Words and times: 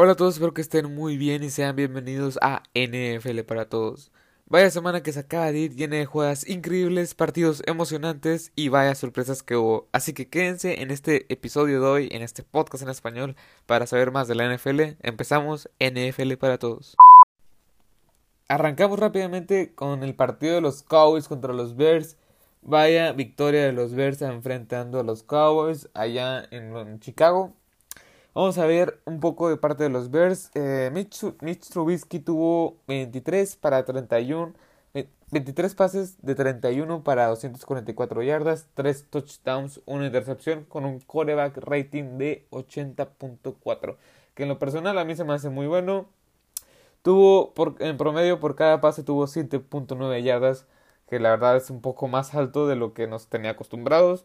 Hola 0.00 0.12
a 0.12 0.14
todos, 0.14 0.34
espero 0.34 0.54
que 0.54 0.60
estén 0.60 0.94
muy 0.94 1.16
bien 1.16 1.42
y 1.42 1.50
sean 1.50 1.74
bienvenidos 1.74 2.38
a 2.40 2.62
NFL 2.72 3.40
para 3.40 3.68
todos. 3.68 4.12
Vaya 4.46 4.70
semana 4.70 5.02
que 5.02 5.12
se 5.12 5.18
acaba 5.18 5.50
de 5.50 5.58
ir 5.58 5.74
llena 5.74 5.96
de 5.96 6.06
jugadas 6.06 6.48
increíbles, 6.48 7.16
partidos 7.16 7.64
emocionantes 7.66 8.52
y 8.54 8.68
vaya 8.68 8.94
sorpresas 8.94 9.42
que 9.42 9.56
hubo. 9.56 9.88
Así 9.90 10.12
que 10.12 10.28
quédense 10.28 10.82
en 10.82 10.92
este 10.92 11.26
episodio 11.32 11.80
de 11.80 11.86
hoy, 11.88 12.08
en 12.12 12.22
este 12.22 12.44
podcast 12.44 12.84
en 12.84 12.90
español, 12.90 13.34
para 13.66 13.88
saber 13.88 14.12
más 14.12 14.28
de 14.28 14.36
la 14.36 14.54
NFL. 14.54 14.80
Empezamos 15.02 15.68
NFL 15.80 16.34
para 16.34 16.58
todos. 16.58 16.96
Arrancamos 18.46 19.00
rápidamente 19.00 19.74
con 19.74 20.04
el 20.04 20.14
partido 20.14 20.54
de 20.54 20.60
los 20.60 20.84
Cowboys 20.84 21.26
contra 21.26 21.52
los 21.52 21.74
Bears. 21.74 22.16
Vaya 22.62 23.10
victoria 23.10 23.64
de 23.64 23.72
los 23.72 23.94
Bears 23.94 24.22
enfrentando 24.22 25.00
a 25.00 25.02
los 25.02 25.24
Cowboys 25.24 25.88
allá 25.92 26.44
en 26.52 27.00
Chicago. 27.00 27.57
Vamos 28.34 28.58
a 28.58 28.66
ver 28.66 29.00
un 29.04 29.20
poco 29.20 29.48
de 29.48 29.56
parte 29.56 29.84
de 29.84 29.90
los 29.90 30.10
Bears. 30.10 30.50
Eh, 30.54 30.90
Mitch, 30.92 31.68
Trubisky 31.70 32.20
tuvo 32.20 32.76
23 32.86 33.56
para 33.56 33.84
31. 33.84 34.54
23 35.30 35.74
pases 35.74 36.16
de 36.22 36.34
31 36.34 37.02
para 37.04 37.26
244 37.26 38.22
yardas, 38.22 38.66
3 38.74 39.10
touchdowns, 39.10 39.82
una 39.84 40.06
intercepción 40.06 40.64
con 40.64 40.86
un 40.86 41.00
coreback 41.00 41.58
rating 41.58 42.16
de 42.16 42.46
80.4. 42.50 43.96
Que 44.34 44.44
en 44.44 44.48
lo 44.48 44.58
personal 44.58 44.96
a 44.98 45.04
mí 45.04 45.14
se 45.16 45.24
me 45.24 45.34
hace 45.34 45.50
muy 45.50 45.66
bueno. 45.66 46.06
Tuvo 47.02 47.54
por, 47.54 47.76
en 47.80 47.96
promedio 47.96 48.40
por 48.40 48.56
cada 48.56 48.80
pase 48.80 49.02
tuvo 49.02 49.26
7.9 49.26 50.22
yardas, 50.22 50.66
que 51.08 51.18
la 51.20 51.30
verdad 51.30 51.56
es 51.56 51.70
un 51.70 51.80
poco 51.80 52.08
más 52.08 52.34
alto 52.34 52.66
de 52.66 52.76
lo 52.76 52.94
que 52.94 53.06
nos 53.06 53.28
tenía 53.28 53.52
acostumbrados. 53.52 54.24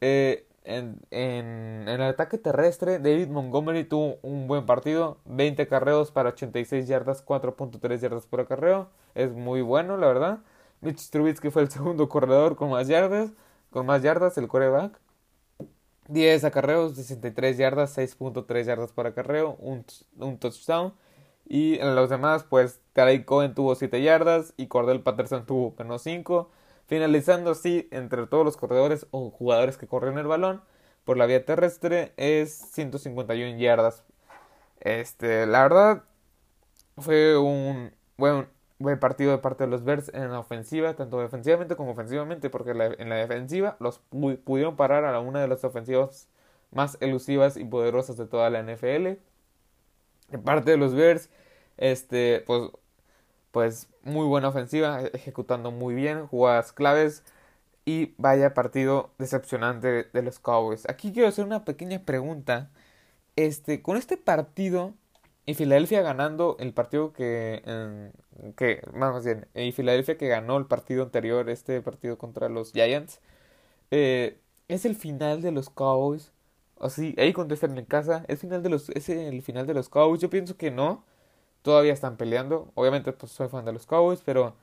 Eh, 0.00 0.46
en, 0.64 1.88
el 1.88 2.02
ataque 2.02 2.38
terrestre, 2.38 2.98
David 2.98 3.28
Montgomery 3.28 3.84
tuvo 3.84 4.18
un 4.22 4.46
buen 4.46 4.66
partido, 4.66 5.18
20 5.24 5.66
carreos 5.68 6.10
para 6.10 6.30
86 6.30 6.86
yardas, 6.86 7.24
4.3 7.24 7.98
yardas 7.98 8.26
por 8.26 8.40
acarreo, 8.40 8.90
es 9.14 9.32
muy 9.32 9.62
bueno 9.62 9.96
la 9.96 10.06
verdad. 10.06 10.38
Mitch 10.80 11.10
Trubisky 11.10 11.50
fue 11.50 11.62
el 11.62 11.70
segundo 11.70 12.08
corredor 12.08 12.56
con 12.56 12.70
más 12.70 12.88
yardas, 12.88 13.30
con 13.70 13.86
más 13.86 14.02
yardas 14.02 14.36
el 14.38 14.48
coreback. 14.48 14.98
10 16.08 16.44
acarreos, 16.44 16.96
63 16.96 17.56
yardas, 17.56 17.96
6.3 17.96 18.64
yardas 18.64 18.92
por 18.92 19.06
acarreo, 19.06 19.56
un, 19.60 19.84
un 20.18 20.38
touchdown. 20.38 20.92
Y 21.46 21.78
en 21.78 21.94
los 21.94 22.10
demás, 22.10 22.44
pues 22.44 22.80
Tarek 22.92 23.24
Cohen 23.24 23.54
tuvo 23.54 23.74
7 23.74 24.02
yardas 24.02 24.52
y 24.56 24.66
Cordell 24.66 25.02
Patterson 25.02 25.46
tuvo 25.46 25.74
menos 25.78 26.02
5 26.02 26.50
finalizando 26.90 27.52
así 27.52 27.88
entre 27.92 28.26
todos 28.26 28.44
los 28.44 28.56
corredores 28.56 29.06
o 29.12 29.30
jugadores 29.30 29.76
que 29.76 29.86
corren 29.86 30.18
el 30.18 30.26
balón 30.26 30.60
por 31.04 31.16
la 31.16 31.26
vía 31.26 31.44
terrestre 31.44 32.12
es 32.16 32.52
151 32.72 33.58
yardas. 33.58 34.02
Este, 34.80 35.46
la 35.46 35.62
verdad 35.62 36.02
fue 36.98 37.38
un 37.38 37.92
buen, 38.18 38.48
buen 38.80 38.98
partido 38.98 39.30
de 39.30 39.38
parte 39.38 39.62
de 39.64 39.70
los 39.70 39.84
Bears 39.84 40.10
en 40.12 40.32
la 40.32 40.40
ofensiva, 40.40 40.94
tanto 40.96 41.20
defensivamente 41.20 41.76
como 41.76 41.92
ofensivamente, 41.92 42.50
porque 42.50 42.72
en 42.72 43.08
la 43.08 43.16
defensiva 43.16 43.76
los 43.78 44.00
pudieron 44.44 44.74
parar 44.74 45.04
a 45.04 45.20
una 45.20 45.40
de 45.40 45.46
las 45.46 45.62
ofensivas 45.62 46.26
más 46.72 46.98
elusivas 47.00 47.56
y 47.56 47.64
poderosas 47.64 48.16
de 48.16 48.26
toda 48.26 48.50
la 48.50 48.64
NFL. 48.64 49.16
En 50.32 50.42
parte 50.42 50.72
de 50.72 50.76
los 50.76 50.92
Bears, 50.96 51.30
este, 51.76 52.42
pues 52.48 52.62
pues 53.52 53.88
muy 54.02 54.26
buena 54.26 54.48
ofensiva, 54.48 55.02
ejecutando 55.12 55.70
muy 55.70 55.94
bien, 55.94 56.26
jugadas 56.26 56.72
claves 56.72 57.24
y 57.84 58.14
vaya 58.18 58.54
partido 58.54 59.12
decepcionante 59.18 60.04
de 60.12 60.22
los 60.22 60.38
Cowboys. 60.38 60.88
Aquí 60.88 61.12
quiero 61.12 61.28
hacer 61.28 61.44
una 61.44 61.64
pequeña 61.64 62.04
pregunta. 62.04 62.70
Este, 63.36 63.82
con 63.82 63.96
este 63.96 64.16
partido 64.16 64.94
y 65.46 65.54
Filadelfia 65.54 66.02
ganando 66.02 66.56
el 66.60 66.72
partido 66.74 67.12
que, 67.12 67.62
que 68.56 68.82
más 68.92 69.24
bien, 69.24 69.48
y 69.54 69.72
Filadelfia 69.72 70.16
que 70.18 70.28
ganó 70.28 70.56
el 70.58 70.66
partido 70.66 71.02
anterior, 71.02 71.48
este 71.50 71.80
partido 71.82 72.18
contra 72.18 72.48
los 72.48 72.72
Giants, 72.72 73.20
eh, 73.90 74.40
es 74.68 74.84
el 74.84 74.96
final 74.96 75.42
de 75.42 75.52
los 75.52 75.70
Cowboys. 75.70 76.32
Así, 76.80 77.14
ahí 77.18 77.32
contestan 77.32 77.76
en 77.78 77.84
casa, 77.84 78.24
¿es, 78.28 78.40
final 78.40 78.62
de 78.62 78.70
los, 78.70 78.90
¿es 78.90 79.08
el 79.10 79.42
final 79.42 79.66
de 79.66 79.74
los 79.74 79.88
Cowboys? 79.88 80.20
Yo 80.20 80.30
pienso 80.30 80.56
que 80.56 80.70
no 80.70 81.04
todavía 81.62 81.92
están 81.92 82.16
peleando. 82.16 82.70
Obviamente, 82.74 83.12
pues 83.12 83.32
soy 83.32 83.48
fan 83.48 83.64
de 83.64 83.72
los 83.72 83.86
Cowboys, 83.86 84.22
pero 84.24 84.54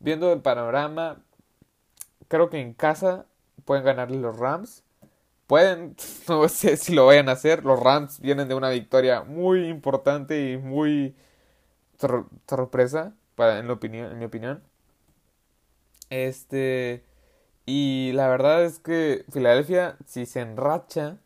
viendo 0.00 0.32
el 0.32 0.40
panorama, 0.42 1.22
creo 2.28 2.50
que 2.50 2.60
en 2.60 2.74
casa 2.74 3.26
pueden 3.64 3.84
ganarle 3.84 4.18
los 4.18 4.38
Rams. 4.38 4.82
Pueden, 5.46 5.96
no 6.28 6.48
sé 6.48 6.76
si 6.76 6.94
lo 6.94 7.06
vayan 7.06 7.28
a 7.28 7.32
hacer. 7.32 7.64
Los 7.64 7.80
Rams 7.80 8.20
vienen 8.20 8.48
de 8.48 8.54
una 8.54 8.70
victoria 8.70 9.22
muy 9.24 9.68
importante 9.68 10.52
y 10.52 10.58
muy 10.58 11.16
sorpresa, 12.48 13.14
para, 13.36 13.58
en, 13.58 13.70
en 13.70 14.18
mi 14.18 14.24
opinión. 14.24 14.62
Este. 16.10 17.04
Y 17.66 18.12
la 18.14 18.28
verdad 18.28 18.64
es 18.64 18.78
que 18.78 19.24
Filadelfia, 19.32 19.96
si 20.06 20.26
se 20.26 20.40
enracha, 20.40 21.18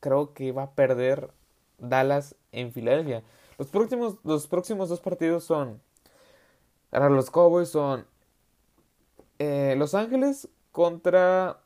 creo 0.00 0.34
que 0.34 0.52
va 0.52 0.64
a 0.64 0.72
perder 0.72 1.30
Dallas 1.78 2.36
en 2.52 2.72
Filadelfia. 2.72 3.22
Los 3.58 3.68
próximos, 3.68 4.18
los 4.22 4.46
próximos 4.46 4.88
dos 4.88 5.00
partidos 5.00 5.44
son. 5.44 5.82
Ahora 6.92 7.10
los 7.10 7.30
Cowboys 7.30 7.68
son. 7.68 8.06
Eh, 9.38 9.74
los 9.76 9.94
Ángeles 9.94 10.48
contra. 10.72 11.60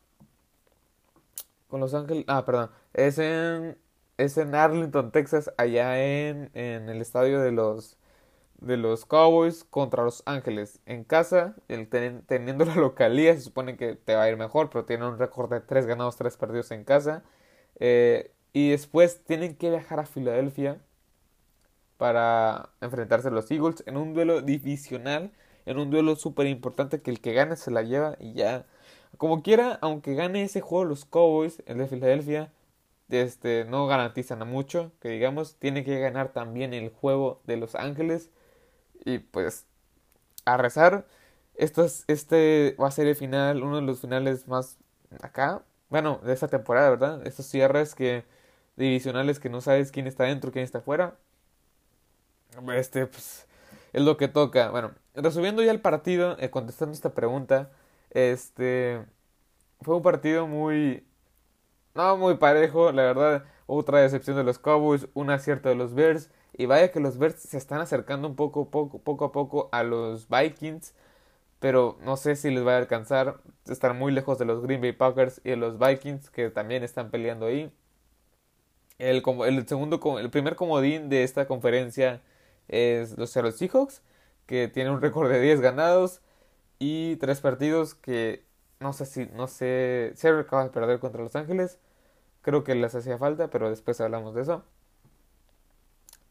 Con 1.69 1.81
Los 1.81 1.95
Ángeles. 1.95 2.25
Ah, 2.29 2.45
perdón. 2.45 2.71
Es 2.95 3.19
en. 3.19 3.79
Es 4.17 4.39
en 4.39 4.55
Arlington, 4.55 5.13
Texas. 5.13 5.53
Allá 5.59 6.03
en, 6.03 6.51
en 6.55 6.89
el 6.89 7.01
estadio 7.03 7.41
de 7.41 7.53
los. 7.53 7.99
De 8.57 8.77
los 8.77 9.05
Cowboys 9.05 9.65
contra 9.65 10.05
Los 10.05 10.23
Ángeles. 10.25 10.81
En 10.87 11.05
casa, 11.05 11.57
el 11.69 11.89
teniendo 11.89 12.65
la 12.67 12.77
localía, 12.77 13.35
se 13.35 13.43
supone 13.43 13.77
que 13.77 13.97
te 13.97 14.15
va 14.15 14.23
a 14.23 14.31
ir 14.31 14.37
mejor. 14.39 14.71
Pero 14.71 14.87
tienen 14.87 15.09
un 15.09 15.19
récord 15.19 15.51
de 15.51 15.61
3 15.61 15.87
ganados, 15.87 16.17
3 16.17 16.37
perdidos 16.39 16.71
en 16.71 16.85
casa. 16.85 17.23
Eh, 17.81 18.33
y 18.55 18.71
después 18.71 19.25
tienen 19.25 19.57
que 19.57 19.71
viajar 19.71 20.01
a 20.01 20.07
Filadelfia 20.07 20.81
para 22.03 22.71
enfrentarse 22.81 23.29
a 23.29 23.31
los 23.31 23.49
Eagles 23.53 23.85
en 23.87 23.97
un 23.97 24.13
duelo 24.13 24.43
divisional, 24.43 25.31
en 25.67 25.79
un 25.79 25.89
duelo 25.89 26.17
súper 26.17 26.49
importante 26.49 27.01
que 27.01 27.13
el 27.13 27.21
que 27.21 27.33
gane 27.33 27.55
se 27.55 27.71
la 27.71 27.83
lleva 27.83 28.17
y 28.19 28.33
ya. 28.33 28.67
Como 29.19 29.45
quiera, 29.45 29.79
aunque 29.83 30.17
gane 30.17 30.43
ese 30.43 30.61
juego 30.61 30.85
los 30.85 31.05
Cowboys, 31.05 31.63
el 31.65 31.79
de 31.79 31.87
Filadelfia, 31.87 32.53
este, 33.09 33.67
no 33.67 33.87
garantizan 33.87 34.43
a 34.43 34.45
mucho, 34.45 34.91
que 35.01 35.11
digamos, 35.11 35.55
tiene 35.61 35.85
que 35.85 36.01
ganar 36.01 36.33
también 36.33 36.75
el 36.75 36.91
juego 36.91 37.41
de 37.47 37.57
Los 37.57 37.77
Ángeles. 37.77 38.31
Y 39.05 39.19
pues, 39.21 39.67
a 40.45 40.57
rezar, 40.57 41.07
esto 41.55 41.87
este 42.09 42.77
va 42.83 42.89
a 42.89 42.91
ser 42.91 43.07
el 43.07 43.15
final, 43.15 43.63
uno 43.63 43.77
de 43.77 43.83
los 43.83 44.01
finales 44.01 44.49
más 44.49 44.77
acá, 45.21 45.63
bueno, 45.89 46.21
de 46.25 46.33
esta 46.33 46.49
temporada, 46.49 46.91
¿verdad? 46.91 47.25
Estos 47.29 47.47
cierres 47.47 47.95
que 47.95 48.25
divisionales 48.77 49.39
que 49.39 49.51
no 49.51 49.61
sabes 49.61 49.93
quién 49.93 50.09
está 50.09 50.25
dentro, 50.25 50.51
quién 50.51 50.65
está 50.65 50.81
fuera. 50.81 51.17
Este, 52.75 53.07
pues, 53.07 53.47
es 53.93 54.03
lo 54.03 54.17
que 54.17 54.29
toca. 54.29 54.71
Bueno, 54.71 54.93
resumiendo 55.15 55.63
ya 55.63 55.71
el 55.71 55.81
partido, 55.81 56.37
eh, 56.39 56.51
contestando 56.51 56.93
esta 56.95 57.15
pregunta, 57.15 57.71
este, 58.11 59.05
fue 59.81 59.97
un 59.97 60.03
partido 60.03 60.47
muy, 60.47 61.05
no 61.95 62.17
muy 62.17 62.37
parejo, 62.37 62.93
la 62.93 63.03
verdad. 63.03 63.45
Otra 63.67 64.01
decepción 64.01 64.37
de 64.37 64.45
los 64.45 64.59
Cowboys, 64.59 65.09
un 65.15 65.31
acierto 65.31 65.69
de 65.69 65.75
los 65.77 65.95
Bears. 65.95 66.31
Y 66.55 66.67
vaya 66.67 66.93
que 66.93 67.01
los 67.01 67.19
Bears 67.19 67.41
se 67.41 67.57
están 67.59 67.81
acercando 67.81 68.29
un 68.29 68.37
poco, 68.37 68.71
poco, 68.71 68.99
poco 69.01 69.25
a 69.27 69.33
poco 69.33 69.69
a 69.73 69.83
los 69.83 70.29
Vikings. 70.29 70.95
Pero 71.61 71.99
no 72.03 72.17
sé 72.17 72.37
si 72.37 72.51
les 72.51 72.67
va 72.67 72.75
a 72.75 72.79
alcanzar. 72.79 73.41
Están 73.69 73.99
muy 73.99 74.13
lejos 74.13 74.39
de 74.39 74.45
los 74.47 74.63
Green 74.63 74.81
Bay 74.81 74.93
Packers 74.93 75.41
y 75.45 75.51
de 75.51 75.57
los 75.57 75.79
Vikings 75.79 76.31
que 76.31 76.51
también 76.51 76.83
están 76.85 77.11
peleando 77.11 77.47
ahí. 77.47 77.73
El, 78.99 79.23
el 79.47 79.69
segundo, 79.69 80.01
el 80.19 80.31
primer 80.31 80.57
comodín 80.57 81.09
de 81.09 81.25
esta 81.25 81.47
conferencia 81.47 82.21
es 82.73 83.17
los 83.19 83.31
Seattle 83.31 83.53
Seahawks, 83.53 84.03
que 84.47 84.69
tiene 84.69 84.91
un 84.91 85.01
récord 85.01 85.31
de 85.31 85.41
10 85.41 85.61
ganados 85.61 86.21
y 86.81 87.17
3 87.17 87.41
partidos 87.41 87.95
que 87.95 88.45
no 88.81 88.93
sé 88.93 89.07
si, 89.07 89.27
no 89.27 89.47
sé, 89.47 90.13
se 90.17 90.29
acaba 90.29 90.65
de 90.65 90.71
perder 90.71 90.99
contra 91.01 91.23
Los 91.23 91.37
Ángeles. 91.37 91.79
Creo 92.43 92.65
que 92.65 92.75
les 92.75 92.95
hacía 92.95 93.19
falta, 93.19 93.49
pero 93.49 93.71
después 93.71 94.01
hablamos 94.01 94.35
de 94.35 94.43
eso. 94.43 94.65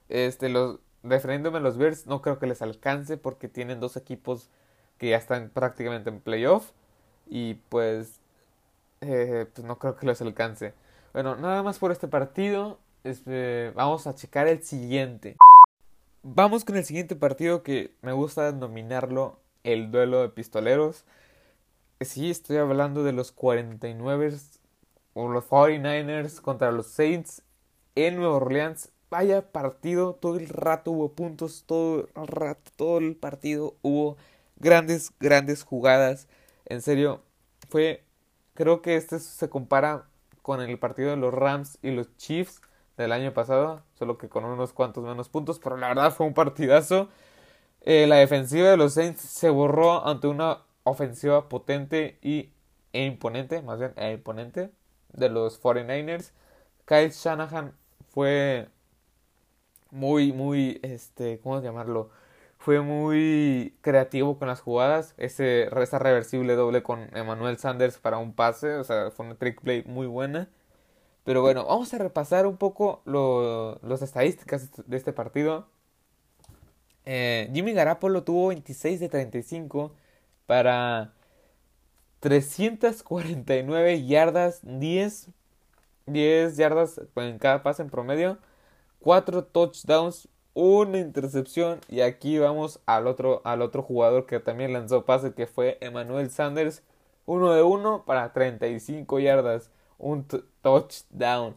Este, 0.09 0.49
los, 0.49 0.79
refiriéndome 1.03 1.59
a 1.59 1.61
los 1.61 1.77
Bears, 1.77 2.05
no 2.07 2.21
creo 2.21 2.39
que 2.39 2.47
les 2.47 2.61
alcance 2.61 3.17
porque 3.17 3.47
tienen 3.47 3.79
dos 3.79 3.95
equipos 3.97 4.49
que 4.97 5.09
ya 5.09 5.17
están 5.17 5.49
prácticamente 5.49 6.09
en 6.09 6.19
playoff 6.19 6.71
y 7.27 7.55
pues, 7.69 8.19
eh, 9.01 9.47
pues 9.53 9.65
no 9.65 9.79
creo 9.79 9.95
que 9.95 10.05
les 10.05 10.21
alcance. 10.21 10.73
Bueno, 11.13 11.35
nada 11.37 11.63
más 11.63 11.79
por 11.79 11.91
este 11.91 12.07
partido. 12.07 12.79
Este, 13.03 13.71
vamos 13.75 14.05
a 14.05 14.13
checar 14.15 14.47
el 14.47 14.63
siguiente. 14.63 15.37
Vamos 16.23 16.65
con 16.65 16.75
el 16.75 16.85
siguiente 16.85 17.15
partido 17.15 17.63
que 17.63 17.95
me 18.03 18.11
gusta 18.11 18.51
denominarlo 18.51 19.39
el 19.63 19.89
duelo 19.89 20.21
de 20.21 20.29
pistoleros. 20.29 21.03
Sí, 21.99 22.29
estoy 22.29 22.57
hablando 22.57 23.03
de 23.03 23.11
los 23.11 23.35
49ers 23.35 24.59
o 25.13 25.29
los 25.29 25.45
49ers 25.45 26.39
contra 26.39 26.71
los 26.71 26.87
Saints 26.87 27.41
en 27.95 28.17
Nueva 28.17 28.35
Orleans 28.35 28.91
vaya 29.09 29.51
partido, 29.51 30.13
todo 30.13 30.37
el 30.37 30.47
rato 30.47 30.91
hubo 30.91 31.13
puntos, 31.13 31.63
todo 31.65 32.07
el 32.15 32.27
rato, 32.27 32.71
todo 32.75 32.99
el 32.99 33.15
partido 33.15 33.75
hubo 33.81 34.15
grandes, 34.57 35.11
grandes 35.19 35.63
jugadas. 35.63 36.27
En 36.65 36.83
serio, 36.83 37.23
fue, 37.69 38.03
creo 38.53 38.83
que 38.83 38.95
este 38.95 39.19
se 39.19 39.49
compara 39.49 40.07
con 40.43 40.61
el 40.61 40.77
partido 40.77 41.09
de 41.09 41.17
los 41.17 41.33
Rams 41.33 41.79
y 41.81 41.91
los 41.91 42.15
Chiefs 42.17 42.61
del 43.01 43.11
año 43.11 43.33
pasado, 43.33 43.83
solo 43.95 44.17
que 44.17 44.29
con 44.29 44.45
unos 44.45 44.73
cuantos 44.73 45.03
menos 45.03 45.29
puntos, 45.29 45.59
pero 45.59 45.77
la 45.77 45.89
verdad 45.89 46.13
fue 46.13 46.25
un 46.27 46.33
partidazo. 46.33 47.09
Eh, 47.81 48.07
la 48.07 48.17
defensiva 48.17 48.69
de 48.69 48.77
los 48.77 48.93
Saints 48.95 49.21
se 49.21 49.49
borró 49.49 50.07
ante 50.07 50.27
una 50.27 50.59
ofensiva 50.83 51.49
potente 51.49 52.19
y, 52.21 52.51
e 52.93 53.05
imponente, 53.05 53.61
más 53.61 53.79
bien 53.79 53.93
e 53.97 54.13
imponente, 54.13 54.71
de 55.13 55.29
los 55.29 55.61
49ers. 55.61 56.31
Kyle 56.85 57.11
Shanahan 57.11 57.73
fue 58.09 58.69
muy, 59.91 60.31
muy, 60.33 60.79
este, 60.83 61.39
¿cómo 61.39 61.61
llamarlo? 61.61 62.09
Fue 62.57 62.81
muy 62.81 63.75
creativo 63.81 64.37
con 64.37 64.47
las 64.47 64.61
jugadas. 64.61 65.13
Ese, 65.17 65.63
esa 65.81 65.99
reversible 65.99 66.55
doble 66.55 66.83
con 66.83 67.09
Emmanuel 67.15 67.57
Sanders 67.57 67.97
para 67.99 68.17
un 68.17 68.33
pase, 68.33 68.75
o 68.75 68.83
sea, 68.83 69.11
fue 69.11 69.25
una 69.25 69.35
trick 69.35 69.61
play 69.61 69.83
muy 69.85 70.07
buena. 70.07 70.49
Pero 71.23 71.41
bueno, 71.41 71.65
vamos 71.65 71.93
a 71.93 71.97
repasar 71.97 72.47
un 72.47 72.57
poco 72.57 73.01
las 73.83 74.01
estadísticas 74.01 74.69
de 74.85 74.97
este 74.97 75.13
partido. 75.13 75.67
Eh, 77.05 77.49
Jimmy 77.53 77.73
Garapolo 77.73 78.23
tuvo 78.23 78.47
26 78.49 78.99
de 78.99 79.09
35 79.09 79.91
para 80.45 81.13
349 82.21 84.05
yardas, 84.05 84.59
10, 84.63 85.29
10 86.05 86.57
yardas 86.57 87.01
en 87.15 87.39
cada 87.39 87.63
pase 87.63 87.81
en 87.81 87.89
promedio, 87.89 88.37
4 88.99 89.45
touchdowns, 89.45 90.27
una 90.53 90.99
intercepción 90.99 91.79
y 91.87 92.01
aquí 92.01 92.37
vamos 92.37 92.79
al 92.85 93.07
otro, 93.07 93.41
al 93.45 93.61
otro 93.61 93.81
jugador 93.83 94.25
que 94.25 94.39
también 94.39 94.73
lanzó 94.73 95.05
pase 95.05 95.33
que 95.33 95.47
fue 95.47 95.77
Emmanuel 95.81 96.29
Sanders, 96.29 96.83
1 97.25 97.53
de 97.53 97.63
1 97.63 98.03
para 98.05 98.33
35 98.33 99.19
yardas, 99.19 99.71
un 100.01 100.25
touchdown. 100.61 101.55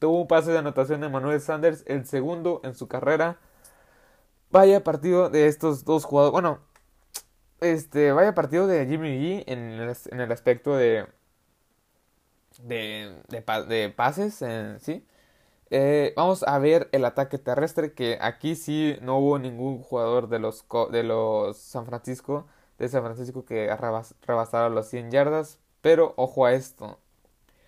Tuvo 0.00 0.20
un 0.20 0.28
pase 0.28 0.52
de 0.52 0.58
anotación 0.58 1.00
de 1.00 1.06
Emmanuel 1.06 1.40
Sanders, 1.40 1.84
el 1.86 2.06
segundo 2.06 2.60
en 2.64 2.74
su 2.74 2.88
carrera. 2.88 3.38
Vaya 4.50 4.84
partido 4.84 5.30
de 5.30 5.48
estos 5.48 5.84
dos 5.84 6.04
jugadores. 6.04 6.32
Bueno, 6.32 6.60
este, 7.60 8.12
vaya 8.12 8.34
partido 8.34 8.66
de 8.66 8.86
Jimmy 8.86 9.08
G 9.18 9.44
en 9.46 9.58
el, 9.80 9.96
en 10.10 10.32
aspecto 10.32 10.76
de, 10.76 11.06
de, 12.62 13.94
pases, 13.96 14.42
¿sí? 14.80 15.06
Eh, 15.70 16.12
vamos 16.16 16.44
a 16.44 16.58
ver 16.58 16.88
el 16.92 17.04
ataque 17.04 17.38
terrestre, 17.38 17.92
que 17.92 18.18
aquí 18.20 18.54
sí 18.54 18.96
no 19.02 19.18
hubo 19.18 19.38
ningún 19.38 19.82
jugador 19.82 20.28
de 20.28 20.38
los, 20.38 20.64
de 20.92 21.02
los 21.02 21.56
San 21.58 21.86
Francisco, 21.86 22.46
de 22.78 22.88
San 22.88 23.02
Francisco 23.02 23.44
que 23.44 23.74
rebasara 24.26 24.68
los 24.68 24.88
100 24.88 25.10
yardas, 25.10 25.58
pero 25.80 26.14
ojo 26.16 26.46
a 26.46 26.52
esto. 26.52 27.00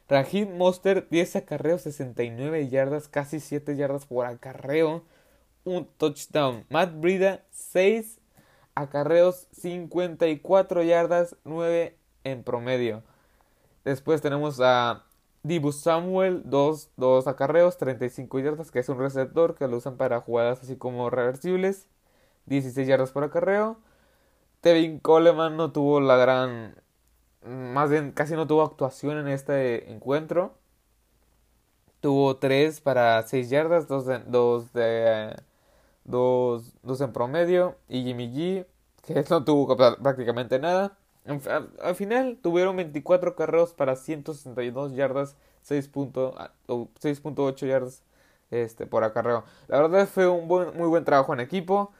Raheem 0.09 0.57
Monster 0.57 1.07
10 1.11 1.37
acarreos, 1.37 1.83
69 1.83 2.69
yardas, 2.69 3.09
casi 3.09 3.41
7 3.41 3.77
yardas 3.77 4.07
por 4.07 4.25
acarreo, 4.25 5.05
un 5.65 5.87
touchdown. 5.99 6.65
Matt 6.71 6.95
Brida 6.95 7.45
6 7.51 8.19
acarreos, 8.75 9.49
54 9.53 10.83
yardas, 10.83 11.37
9 11.45 11.99
en 12.25 12.43
promedio. 12.43 13.03
Después 13.85 14.23
tenemos 14.23 14.61
a 14.63 15.05
Dibu 15.43 15.73
Samuel, 15.73 16.43
2, 16.47 16.91
acarreos, 17.27 17.77
35 17.77 18.39
yardas, 18.39 18.71
que 18.71 18.79
es 18.79 18.89
un 18.89 18.99
receptor 18.99 19.55
que 19.55 19.69
lo 19.69 19.77
usan 19.77 19.97
para 19.97 20.21
jugadas 20.21 20.63
así 20.63 20.77
como 20.77 21.11
reversibles, 21.11 21.87
16 22.47 22.89
yardas 22.89 23.13
por 23.13 23.25
acarreo. 23.25 23.79
Tevin 24.63 24.99
Coleman 25.01 25.57
no 25.57 25.71
tuvo 25.71 26.01
la 26.01 26.17
gran, 26.17 26.75
más 27.49 27.91
bien 27.91 28.13
casi 28.13 28.35
no 28.35 28.47
tuvo 28.47 28.63
actuación 28.63 29.19
en 29.19 29.29
este 29.29 29.91
encuentro. 29.93 30.55
Tuvo 32.01 32.37
3 32.37 32.81
para 32.81 33.23
6 33.27 33.51
yardas, 33.51 33.89
2 33.89 34.07
de, 34.07 34.19
de 34.75 35.37
dos, 36.05 36.75
dos 36.83 37.01
en 37.01 37.13
promedio. 37.13 37.77
Y 37.89 38.05
Jimmy 38.05 38.29
G, 38.33 38.67
que 39.07 39.25
no 39.31 39.45
tuvo 39.45 39.77
prácticamente 39.77 40.59
nada. 40.59 40.97
Al, 41.83 41.95
final 41.95 42.39
tuvieron 42.43 42.77
24 42.77 43.37
carreros 43.37 43.75
para 43.75 43.97
162 43.97 44.95
yardas, 44.95 45.37
6.8 45.69 47.67
yardas 47.67 48.03
este, 48.51 48.87
por 48.87 49.05
acarreo. 49.05 49.45
La 49.67 49.83
verdad 49.83 50.09
fue 50.09 50.27
un 50.27 50.49
buen, 50.49 50.75
muy 50.77 50.89
buen 50.89 51.05
trabajo 51.05 51.35
en 51.35 51.41
equipo. 51.41 51.93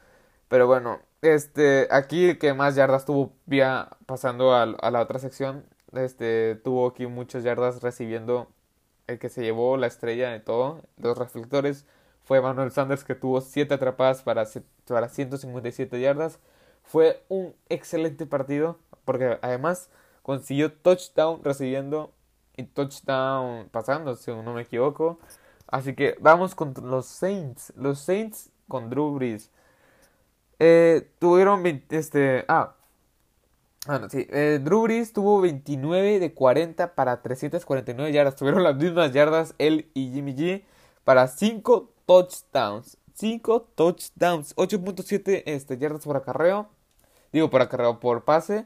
Pero 0.47 0.65
bueno, 0.67 0.99
este, 1.21 1.87
aquí 1.91 2.29
el 2.29 2.39
que 2.39 2.53
más 2.53 2.75
yardas 2.75 3.05
tuvo, 3.05 3.33
vía 3.45 3.89
pasando 4.05 4.53
a, 4.53 4.63
a, 4.63 4.91
la 4.91 5.01
otra 5.01 5.19
sección, 5.19 5.65
este, 5.93 6.55
tuvo 6.55 6.87
aquí 6.87 7.07
muchas 7.07 7.43
yardas 7.43 7.81
recibiendo 7.81 8.47
el 9.07 9.19
que 9.19 9.29
se 9.29 9.41
llevó 9.41 9.77
la 9.77 9.87
estrella 9.87 10.29
de 10.29 10.39
todo, 10.39 10.81
los 10.97 11.17
reflectores, 11.17 11.85
fue 12.29 12.41
Manuel 12.41 12.69
Sanders 12.69 13.03
que 13.03 13.15
tuvo 13.15 13.41
7 13.41 13.73
atrapadas 13.73 14.21
para, 14.21 14.47
para 14.87 15.09
157 15.09 15.99
yardas. 15.99 16.37
Fue 16.83 17.23
un 17.27 17.55
excelente 17.69 18.27
partido 18.27 18.77
porque 19.03 19.39
además 19.41 19.89
consiguió 20.21 20.71
touchdown 20.71 21.43
recibiendo 21.43 22.13
y 22.55 22.65
touchdown 22.65 23.67
pasando, 23.71 24.15
si 24.15 24.29
no 24.29 24.53
me 24.53 24.61
equivoco. 24.61 25.17
Así 25.65 25.95
que 25.95 26.17
vamos 26.19 26.53
con 26.53 26.75
los 26.83 27.07
Saints. 27.07 27.73
Los 27.75 27.97
Saints 27.97 28.51
con 28.67 28.91
Drew 28.91 29.15
Brees. 29.15 29.49
Eh, 30.59 31.09
tuvieron 31.19 31.65
este 31.89 32.45
ah 32.47 32.75
sí, 34.09 34.27
eh, 34.29 34.59
Drew 34.61 34.83
Brees 34.83 35.13
tuvo 35.13 35.41
29 35.41 36.19
de 36.19 36.33
40 36.33 36.95
para 36.95 37.21
349 37.21 38.11
yardas. 38.11 38.35
Tuvieron 38.35 38.63
las 38.63 38.75
mismas 38.75 39.11
yardas 39.13 39.55
él 39.57 39.89
y 39.93 40.11
Jimmy 40.11 40.35
G 40.35 40.63
para 41.03 41.27
5 41.27 41.91
touchdowns. 42.05 42.97
5 43.15 43.61
touchdowns. 43.75 44.55
8.7 44.55 45.43
este, 45.45 45.77
yardas 45.77 46.03
por 46.03 46.17
acarreo. 46.17 46.69
Digo, 47.31 47.49
por 47.49 47.61
acarreo, 47.61 47.99
por 47.99 48.23
pase. 48.25 48.65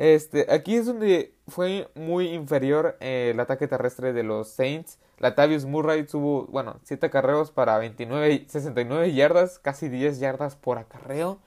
Este, 0.00 0.46
aquí 0.50 0.76
es 0.76 0.86
donde 0.86 1.34
fue 1.46 1.90
muy 1.94 2.28
inferior 2.28 2.96
eh, 3.00 3.32
el 3.34 3.40
ataque 3.40 3.68
terrestre 3.68 4.14
de 4.14 4.22
los 4.22 4.48
Saints. 4.48 4.98
Latavius 5.18 5.66
Murray 5.66 6.04
tuvo, 6.04 6.46
bueno, 6.46 6.80
7 6.84 7.04
acarreos 7.04 7.50
para 7.50 7.76
29, 7.76 8.46
69 8.48 9.12
yardas, 9.12 9.58
casi 9.58 9.90
10 9.90 10.18
yardas 10.18 10.56
por 10.56 10.78
acarreo. 10.78 11.38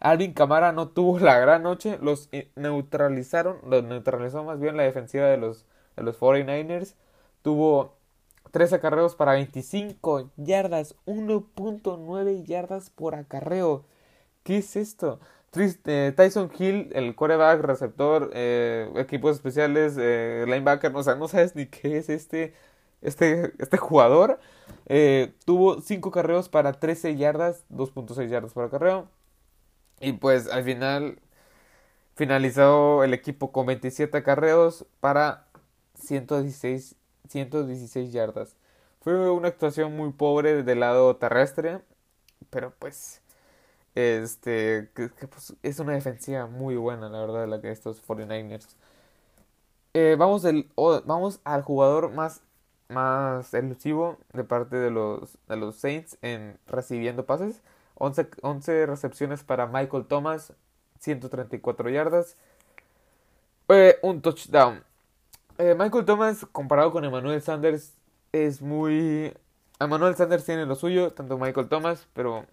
Alvin 0.00 0.32
Camara 0.32 0.72
no 0.72 0.88
tuvo 0.88 1.20
la 1.20 1.38
gran 1.38 1.62
noche, 1.62 1.96
los 2.02 2.28
eh, 2.32 2.50
neutralizaron, 2.56 3.58
los 3.64 3.84
neutralizó 3.84 4.42
más 4.42 4.58
bien 4.58 4.76
la 4.76 4.82
defensiva 4.82 5.26
de 5.26 5.36
los, 5.36 5.64
de 5.94 6.02
los 6.02 6.18
49ers. 6.18 6.94
Tuvo 7.42 7.94
3 8.50 8.72
acarreos 8.72 9.14
para 9.14 9.34
25 9.34 10.28
yardas, 10.38 10.96
1.9 11.06 12.42
yardas 12.42 12.90
por 12.90 13.14
acarreo. 13.14 13.84
¿Qué 14.42 14.58
es 14.58 14.74
esto? 14.74 15.20
Eh, 15.54 16.12
Tyson 16.16 16.50
Hill, 16.58 16.90
el 16.94 17.14
quarterback, 17.14 17.60
receptor, 17.60 18.30
eh, 18.34 18.90
equipos 18.96 19.36
especiales, 19.36 19.96
eh, 19.98 20.44
linebacker, 20.46 20.94
o 20.94 21.02
sea, 21.02 21.14
no 21.14 21.28
sabes 21.28 21.54
ni 21.54 21.66
qué 21.66 21.98
es 21.98 22.08
este, 22.08 22.54
este, 23.02 23.52
este 23.58 23.76
jugador. 23.76 24.40
tuvo 25.44 25.80
5 25.80 26.10
carreos 26.10 26.48
para 26.48 26.72
13 26.74 27.16
yardas, 27.16 27.64
2.6 27.70 28.28
yardas 28.30 28.52
por 28.54 28.64
acarreo. 28.64 29.08
Y 30.00 30.12
pues 30.14 30.48
al 30.48 30.64
final 30.64 31.20
finalizó 32.14 33.04
el 33.04 33.14
equipo 33.14 33.52
con 33.52 33.66
27 33.66 34.22
carreos 34.22 34.86
para 35.00 35.46
116 35.94 36.96
116 37.28 38.12
yardas. 38.12 38.56
Fue 39.00 39.30
una 39.30 39.48
actuación 39.48 39.96
muy 39.96 40.12
pobre 40.12 40.62
del 40.62 40.80
lado 40.80 41.16
terrestre, 41.16 41.80
pero 42.50 42.72
pues 42.78 43.21
este 43.94 44.90
pues, 44.94 45.54
es 45.62 45.78
una 45.78 45.92
defensiva 45.92 46.46
muy 46.46 46.76
buena, 46.76 47.08
la 47.08 47.20
verdad, 47.20 47.48
la 47.48 47.60
que 47.60 47.70
estos 47.70 48.02
49ers. 48.06 48.68
Eh, 49.94 50.16
vamos, 50.18 50.42
del, 50.42 50.70
vamos 50.76 51.40
al 51.44 51.62
jugador 51.62 52.10
más, 52.12 52.40
más 52.88 53.52
elusivo 53.52 54.18
de 54.32 54.44
parte 54.44 54.76
de 54.76 54.90
los, 54.90 55.38
de 55.48 55.56
los 55.56 55.76
Saints 55.76 56.16
en 56.22 56.58
recibiendo 56.66 57.26
pases. 57.26 57.62
11, 57.96 58.28
11 58.42 58.86
recepciones 58.86 59.44
para 59.44 59.66
Michael 59.66 60.06
Thomas, 60.06 60.54
134 61.00 61.90
yardas. 61.90 62.36
Eh, 63.68 63.98
un 64.02 64.20
touchdown. 64.22 64.82
Eh, 65.58 65.74
Michael 65.78 66.04
Thomas, 66.04 66.46
comparado 66.52 66.90
con 66.92 67.04
Emmanuel 67.04 67.42
Sanders, 67.42 67.92
es 68.32 68.62
muy. 68.62 69.32
Emmanuel 69.78 70.16
Sanders 70.16 70.44
tiene 70.44 70.66
lo 70.66 70.74
suyo, 70.74 71.12
tanto 71.12 71.38
Michael 71.38 71.68
Thomas, 71.68 72.06
pero 72.14 72.46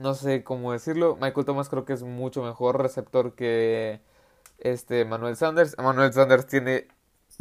no 0.00 0.14
sé 0.14 0.44
cómo 0.44 0.72
decirlo. 0.72 1.16
Michael 1.20 1.46
Thomas 1.46 1.68
creo 1.68 1.84
que 1.84 1.92
es 1.92 2.02
mucho 2.02 2.42
mejor 2.42 2.80
receptor 2.80 3.34
que 3.34 4.00
este 4.58 5.00
Emmanuel 5.00 5.36
Sanders. 5.36 5.76
Emmanuel 5.78 6.12
Sanders 6.12 6.46
tiene 6.46 6.88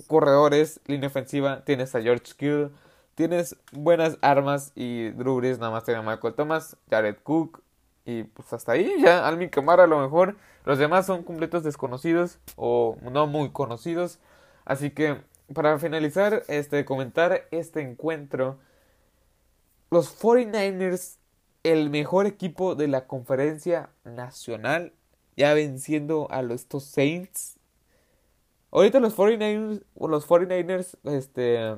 corredores, 0.07 0.79
línea 0.85 1.07
ofensiva, 1.07 1.63
tienes 1.65 1.95
a 1.95 2.01
George 2.01 2.33
Kill, 2.37 2.71
tienes 3.15 3.55
buenas 3.71 4.17
armas 4.21 4.71
y 4.75 5.09
Drew 5.11 5.37
Brees 5.37 5.59
nada 5.59 5.71
más 5.71 5.83
tiene 5.83 5.99
a 5.99 6.03
Michael 6.03 6.35
Thomas, 6.35 6.77
Jared 6.89 7.17
Cook 7.23 7.63
y 8.05 8.23
pues 8.23 8.53
hasta 8.53 8.73
ahí 8.73 8.93
ya 9.01 9.27
Alvin 9.27 9.49
Kamara 9.49 9.85
a 9.85 9.87
lo 9.87 9.99
mejor. 9.99 10.37
Los 10.65 10.77
demás 10.79 11.05
son 11.05 11.23
completos 11.23 11.63
desconocidos 11.63 12.39
o 12.55 12.97
no 13.01 13.27
muy 13.27 13.51
conocidos. 13.51 14.19
Así 14.65 14.91
que 14.91 15.21
para 15.53 15.79
finalizar, 15.79 16.43
este 16.47 16.83
comentar 16.85 17.47
este 17.51 17.81
encuentro, 17.81 18.59
los 19.89 20.19
49ers, 20.21 21.16
el 21.71 21.89
mejor 21.89 22.25
equipo 22.25 22.75
de 22.75 22.87
la 22.87 23.07
conferencia 23.07 23.89
nacional, 24.05 24.93
ya 25.35 25.53
venciendo 25.53 26.27
a 26.31 26.41
los, 26.41 26.61
estos 26.61 26.83
Saints. 26.85 27.59
Ahorita 28.71 28.99
los 28.99 29.15
49ers, 29.17 29.83
los 29.99 30.27
49ers 30.27 30.97
este, 31.03 31.77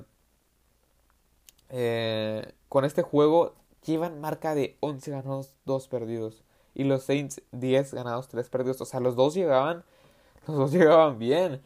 eh, 1.70 2.54
con 2.68 2.86
este 2.86 3.02
juego 3.02 3.56
llevan 3.86 4.22
marca 4.22 4.56
de 4.56 4.78
11 4.80 5.12
ganados, 5.12 5.56
2 5.66 5.88
perdidos. 5.88 6.44
Y 6.76 6.84
los 6.84 7.04
Saints 7.04 7.42
10 7.52 7.94
ganados, 7.94 8.28
3 8.28 8.50
perdidos. 8.50 8.82
O 8.82 8.86
sea, 8.86 9.00
los 9.00 9.16
dos 9.16 9.34
llegaban, 9.34 9.84
los 10.48 10.58
dos 10.58 10.72
llegaban 10.74 11.20
bien. 11.20 11.62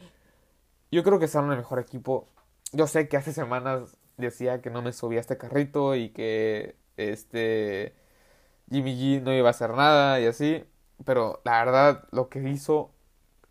Yo 0.91 1.03
creo 1.03 1.19
que 1.19 1.27
son 1.27 1.51
el 1.51 1.57
mejor 1.57 1.79
equipo. 1.79 2.27
Yo 2.71 2.87
sé 2.87 3.07
que 3.07 3.17
hace 3.17 3.33
semanas 3.33 3.97
decía 4.17 4.61
que 4.61 4.69
no 4.69 4.81
me 4.81 4.93
subía 4.93 5.19
este 5.19 5.37
carrito 5.37 5.95
y 5.95 6.09
que 6.09 6.75
este 6.97 7.93
Jimmy 8.73 8.95
G 8.95 9.21
no 9.21 9.31
iba 9.33 9.47
a 9.49 9.51
hacer 9.51 9.69
nada 9.71 10.19
y 10.19 10.25
así. 10.25 10.65
Pero 11.05 11.41
la 11.45 11.63
verdad, 11.63 12.07
lo 12.11 12.29
que 12.29 12.39
hizo 12.49 12.91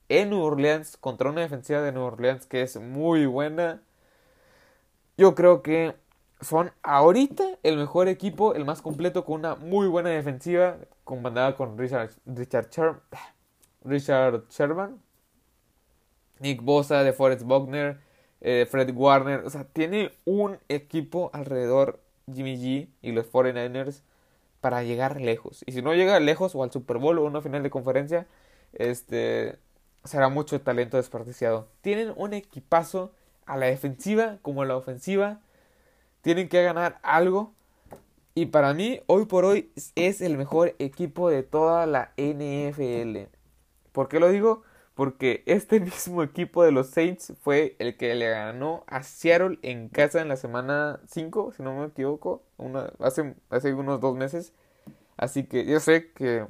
en 0.08 0.30
New 0.30 0.40
Orleans 0.42 0.96
contra 0.96 1.30
una 1.30 1.42
defensiva 1.42 1.80
de 1.80 1.92
New 1.92 2.02
Orleans 2.02 2.46
que 2.46 2.62
es 2.62 2.78
muy 2.80 3.26
buena. 3.26 3.82
Yo 5.16 5.34
creo 5.34 5.62
que 5.62 5.94
son 6.40 6.72
ahorita 6.82 7.44
el 7.62 7.76
mejor 7.76 8.08
equipo, 8.08 8.54
el 8.54 8.64
más 8.64 8.82
completo, 8.82 9.24
con 9.24 9.36
una 9.40 9.54
muy 9.54 9.86
buena 9.86 10.10
defensiva, 10.10 10.76
comandada 11.04 11.56
con 11.56 11.78
Richard, 11.78 12.10
Richard, 12.26 12.68
Richard 13.84 14.48
Sherman, 14.50 15.00
Nick 16.40 16.62
Bosa, 16.62 17.04
de 17.04 17.12
Forrest 17.12 17.44
Buckner, 17.44 18.00
eh, 18.40 18.66
Fred 18.68 18.92
Warner. 18.94 19.44
O 19.44 19.50
sea, 19.50 19.64
tiene 19.64 20.12
un 20.24 20.58
equipo 20.68 21.30
alrededor, 21.32 22.00
Jimmy 22.32 22.56
G 22.56 22.88
y 23.02 23.12
los 23.12 23.30
49ers, 23.30 24.02
para 24.62 24.83
llegar 24.83 25.21
lejos. 25.21 25.62
Y 25.66 25.73
si 25.73 25.83
no 25.83 25.92
llega 25.92 26.19
lejos 26.21 26.54
o 26.54 26.62
al 26.62 26.73
Super 26.73 26.97
Bowl 26.97 27.19
o 27.19 27.26
a 27.26 27.28
una 27.28 27.42
final 27.42 27.62
de 27.62 27.69
conferencia, 27.69 28.26
este 28.73 29.59
será 30.04 30.31
mucho 30.31 30.59
talento 30.62 30.97
desperdiciado. 30.97 31.69
Tienen 31.83 32.14
un 32.16 32.33
equipazo 32.33 33.12
a 33.45 33.59
la 33.59 33.66
defensiva 33.66 34.38
como 34.40 34.62
a 34.62 34.66
la 34.66 34.76
ofensiva 34.76 35.40
tienen 36.23 36.49
que 36.49 36.62
ganar 36.62 36.99
algo. 37.02 37.52
Y 38.35 38.47
para 38.47 38.73
mí, 38.73 39.00
hoy 39.07 39.26
por 39.26 39.45
hoy, 39.45 39.71
es 39.95 40.23
el 40.23 40.38
mejor 40.38 40.75
equipo 40.78 41.28
de 41.28 41.42
toda 41.42 41.85
la 41.87 42.12
NFL. 42.16 43.28
¿Por 43.92 44.09
qué 44.09 44.19
lo 44.19 44.31
digo? 44.31 44.62
Porque 44.94 45.42
este 45.46 45.80
mismo 45.80 46.22
equipo 46.22 46.64
de 46.64 46.72
los 46.72 46.88
Saints 46.90 47.32
fue 47.42 47.76
el 47.78 47.96
que 47.96 48.14
le 48.14 48.30
ganó 48.30 48.84
a 48.87 49.02
Seattle 49.02 49.58
en 49.62 49.88
casa 49.88 50.20
en 50.20 50.28
la 50.28 50.37
semana 50.37 51.00
5, 51.08 51.52
si 51.56 51.62
no 51.62 51.75
me 51.78 51.87
equivoco, 51.87 52.42
hace, 53.00 53.34
hace 53.50 53.75
unos 53.75 54.00
dos 54.00 54.16
meses. 54.16 54.52
Así 55.16 55.44
que 55.44 55.64
yo 55.66 55.80
sé 55.80 56.12
que 56.12 56.46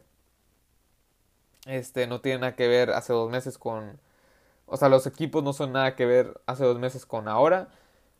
este 1.66 2.06
no 2.06 2.20
tiene 2.20 2.40
nada 2.40 2.56
que 2.56 2.68
ver 2.68 2.90
hace 2.90 3.12
dos 3.12 3.30
meses 3.30 3.58
con... 3.58 4.00
O 4.66 4.76
sea, 4.76 4.88
los 4.88 5.06
equipos 5.06 5.42
no 5.44 5.52
son 5.52 5.72
nada 5.72 5.96
que 5.96 6.06
ver 6.06 6.40
hace 6.46 6.64
dos 6.64 6.78
meses 6.78 7.06
con 7.06 7.28
ahora. 7.28 7.68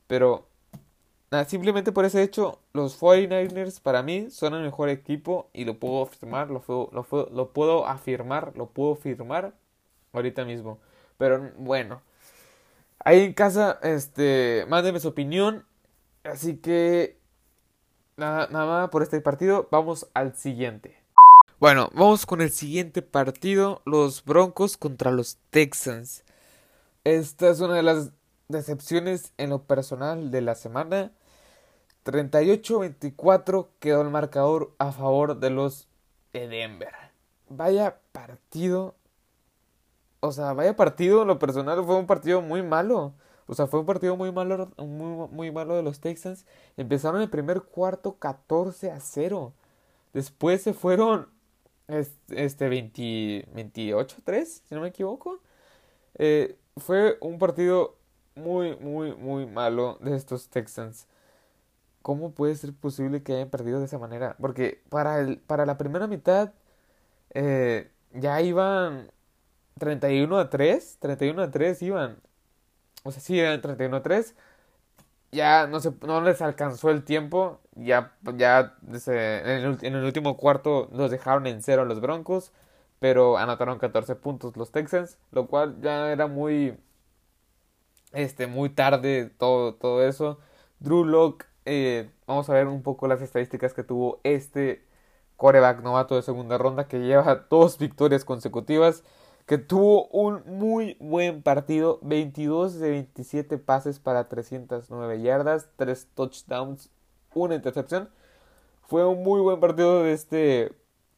Pero 0.07 0.47
simplemente 1.47 1.93
por 1.93 2.05
ese 2.05 2.23
hecho, 2.23 2.61
los 2.73 3.00
49ers 3.00 3.81
para 3.81 4.02
mí 4.02 4.31
son 4.31 4.55
el 4.55 4.62
mejor 4.62 4.88
equipo 4.91 5.49
y 5.52 5.64
lo 5.64 5.79
puedo 5.79 6.02
afirmar, 6.02 6.50
lo, 6.50 6.62
lo, 6.69 7.07
lo 7.33 7.52
puedo 7.52 7.87
afirmar, 7.87 8.52
lo 8.57 8.67
puedo 8.69 8.95
firmar 8.97 9.55
ahorita 10.12 10.45
mismo. 10.45 10.78
Pero 11.19 11.52
bueno, 11.57 12.02
ahí 13.04 13.21
en 13.21 13.33
casa, 13.33 13.78
este, 13.83 14.66
mándenme 14.69 15.00
su 15.00 15.09
opinión. 15.09 15.64
Así 16.25 16.57
que 16.57 17.19
nada, 18.16 18.49
nada 18.50 18.83
más 18.83 18.90
por 18.90 19.02
este 19.02 19.21
partido, 19.21 19.69
vamos 19.71 20.09
al 20.14 20.37
siguiente. 20.37 21.02
Bueno, 21.59 21.90
vamos 21.95 22.26
con 22.26 22.40
el 22.40 22.50
siguiente 22.50 23.02
partido, 23.02 23.83
los 23.85 24.25
Broncos 24.25 24.76
contra 24.76 25.11
los 25.11 25.38
Texans. 25.50 26.25
Esta 27.04 27.50
es 27.50 27.61
una 27.61 27.75
de 27.75 27.83
las 27.83 28.11
decepciones 28.49 29.33
en 29.38 29.50
lo 29.50 29.62
personal 29.62 30.31
de 30.31 30.40
la 30.40 30.54
semana. 30.54 31.12
38-24 32.04 33.69
quedó 33.78 34.02
el 34.02 34.11
marcador 34.11 34.75
a 34.78 34.90
favor 34.90 35.38
de 35.38 35.50
los 35.50 35.88
de 36.33 36.49
Denver. 36.49 36.92
Vaya 37.49 37.99
partido. 38.12 38.97
O 40.23 40.33
sea, 40.33 40.52
vaya 40.55 40.76
partido 40.76 41.23
en 41.23 41.29
lo 41.29 41.38
personal 41.38 41.85
fue 41.85 41.97
un 41.97 42.07
partido 42.07 42.43
muy 42.43 42.62
malo. 42.62 43.14
O 43.47 43.55
sea, 43.55 43.67
fue 43.67 43.81
un 43.81 43.87
partido 43.87 44.17
muy 44.17 44.33
malo, 44.33 44.71
muy, 44.79 45.29
muy 45.29 45.50
malo 45.52 45.76
de 45.76 45.83
los 45.83 46.00
Texans. 46.00 46.47
Empezaron 46.76 47.23
el 47.23 47.31
primer 47.31 47.62
cuarto 47.62 48.19
14 48.19 48.91
a 48.93 49.00
0. 49.00 49.52
Después 50.14 50.62
se 50.62 50.75
fueron 50.75 51.29
este 51.88 52.69
28 52.69 54.17
a 54.19 54.25
3, 54.25 54.62
si 54.69 54.75
no 54.75 54.81
me 54.83 54.88
equivoco. 54.88 55.41
Eh, 56.17 56.57
fue 56.76 57.19
un 57.21 57.38
partido 57.38 57.97
muy, 58.37 58.76
muy, 58.76 59.14
muy 59.17 59.47
malo 59.47 59.99
de 60.00 60.17
estos 60.17 60.49
Texans. 60.49 61.09
¿cómo 62.02 62.33
puede 62.33 62.55
ser 62.57 62.75
posible 62.75 63.23
que 63.23 63.35
hayan 63.35 63.50
perdido 63.50 63.79
de 63.81 63.87
esa 63.87 63.99
manera? 63.99 64.37
Porque 64.41 64.83
para, 64.91 65.21
el, 65.21 65.38
para 65.38 65.67
la 65.67 65.79
primera 65.79 66.07
mitad 66.07 66.52
eh, 67.35 67.91
ya 68.12 68.41
iban 68.43 69.11
31 69.79 70.38
a 70.38 70.50
3, 70.50 70.99
31 71.00 71.43
a 71.43 71.50
3 71.50 71.83
iban. 71.83 72.17
O 73.05 73.12
sea, 73.12 73.21
sí, 73.21 73.38
eran 73.38 73.61
31 73.61 73.97
a 73.97 74.02
3. 74.02 74.35
Ya 75.33 75.67
no, 75.67 75.81
se, 75.81 75.93
no 76.02 76.21
les 76.23 76.43
alcanzó 76.43 76.91
el 76.91 77.05
tiempo. 77.05 77.61
Ya, 77.75 78.12
ya 78.37 78.76
en, 78.83 79.79
el, 79.83 80.05
último 80.05 80.37
cuarto 80.37 80.88
los 80.93 81.11
dejaron 81.11 81.47
en 81.47 81.62
cero 81.62 81.85
los 81.85 82.00
Broncos. 82.00 82.52
Pero 83.00 83.38
anotaron 83.38 83.79
14 83.79 84.17
puntos 84.17 84.57
los 84.57 84.73
Texans. 84.73 85.19
Lo 85.33 85.47
cual 85.49 85.81
ya 85.81 86.12
era 86.12 86.26
muy. 86.26 86.76
Este, 88.12 88.47
muy 88.47 88.71
tarde 88.71 89.31
todo, 89.38 89.75
todo 89.75 90.07
eso. 90.07 90.38
Drew 90.81 91.05
Locke 91.05 91.47
eh, 91.64 92.11
vamos 92.26 92.49
a 92.50 92.55
ver 92.55 92.67
un 92.67 92.83
poco 92.83 93.07
las 93.07 93.23
estadísticas 93.23 93.73
que 93.75 93.85
tuvo 93.85 94.21
este 94.25 94.85
coreback 95.37 95.83
novato 95.83 96.17
de 96.17 96.23
segunda 96.23 96.59
ronda 96.59 96.88
que 96.88 97.00
lleva 97.00 97.47
dos 97.50 97.79
victorias 97.79 98.25
consecutivas, 98.25 99.05
que 99.47 99.59
tuvo 99.59 100.07
un 100.09 100.43
muy 100.47 100.97
buen 101.01 101.43
partido, 101.43 101.99
22 102.03 102.79
de 102.79 102.91
27 102.91 103.59
pases 103.59 103.99
para 103.99 104.29
309 104.29 105.21
yardas, 105.23 105.69
3 105.77 106.09
touchdowns, 106.15 106.91
una 107.35 107.55
intercepción. 107.55 108.09
Fue 108.83 109.07
un 109.07 109.23
muy 109.23 109.41
buen 109.41 109.61
partido 109.61 110.03
de 110.03 110.13
este 110.13 110.73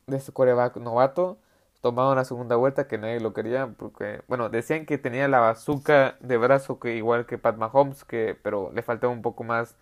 de 0.07 0.17
este 0.17 0.33
coreback 0.33 0.77
novato. 0.77 1.39
Tomado 1.81 2.13
una 2.13 2.25
segunda 2.25 2.57
vuelta 2.57 2.89
que 2.89 2.97
nadie 2.99 3.21
lo 3.21 3.35
quería 3.35 3.67
porque, 3.79 4.23
bueno, 4.27 4.49
decían 4.49 4.87
que 4.87 4.97
tenía 4.97 5.29
la 5.29 5.41
bazooka 5.41 6.17
de 6.21 6.39
brazo 6.39 6.81
que 6.81 6.97
igual 6.97 7.27
que 7.27 7.37
Pat 7.39 7.57
Mahomes, 7.59 8.05
que, 8.05 8.39
pero 8.43 8.73
le 8.73 8.83
faltaba 8.83 9.13
un 9.13 9.21
poco 9.23 9.45
más 9.45 9.77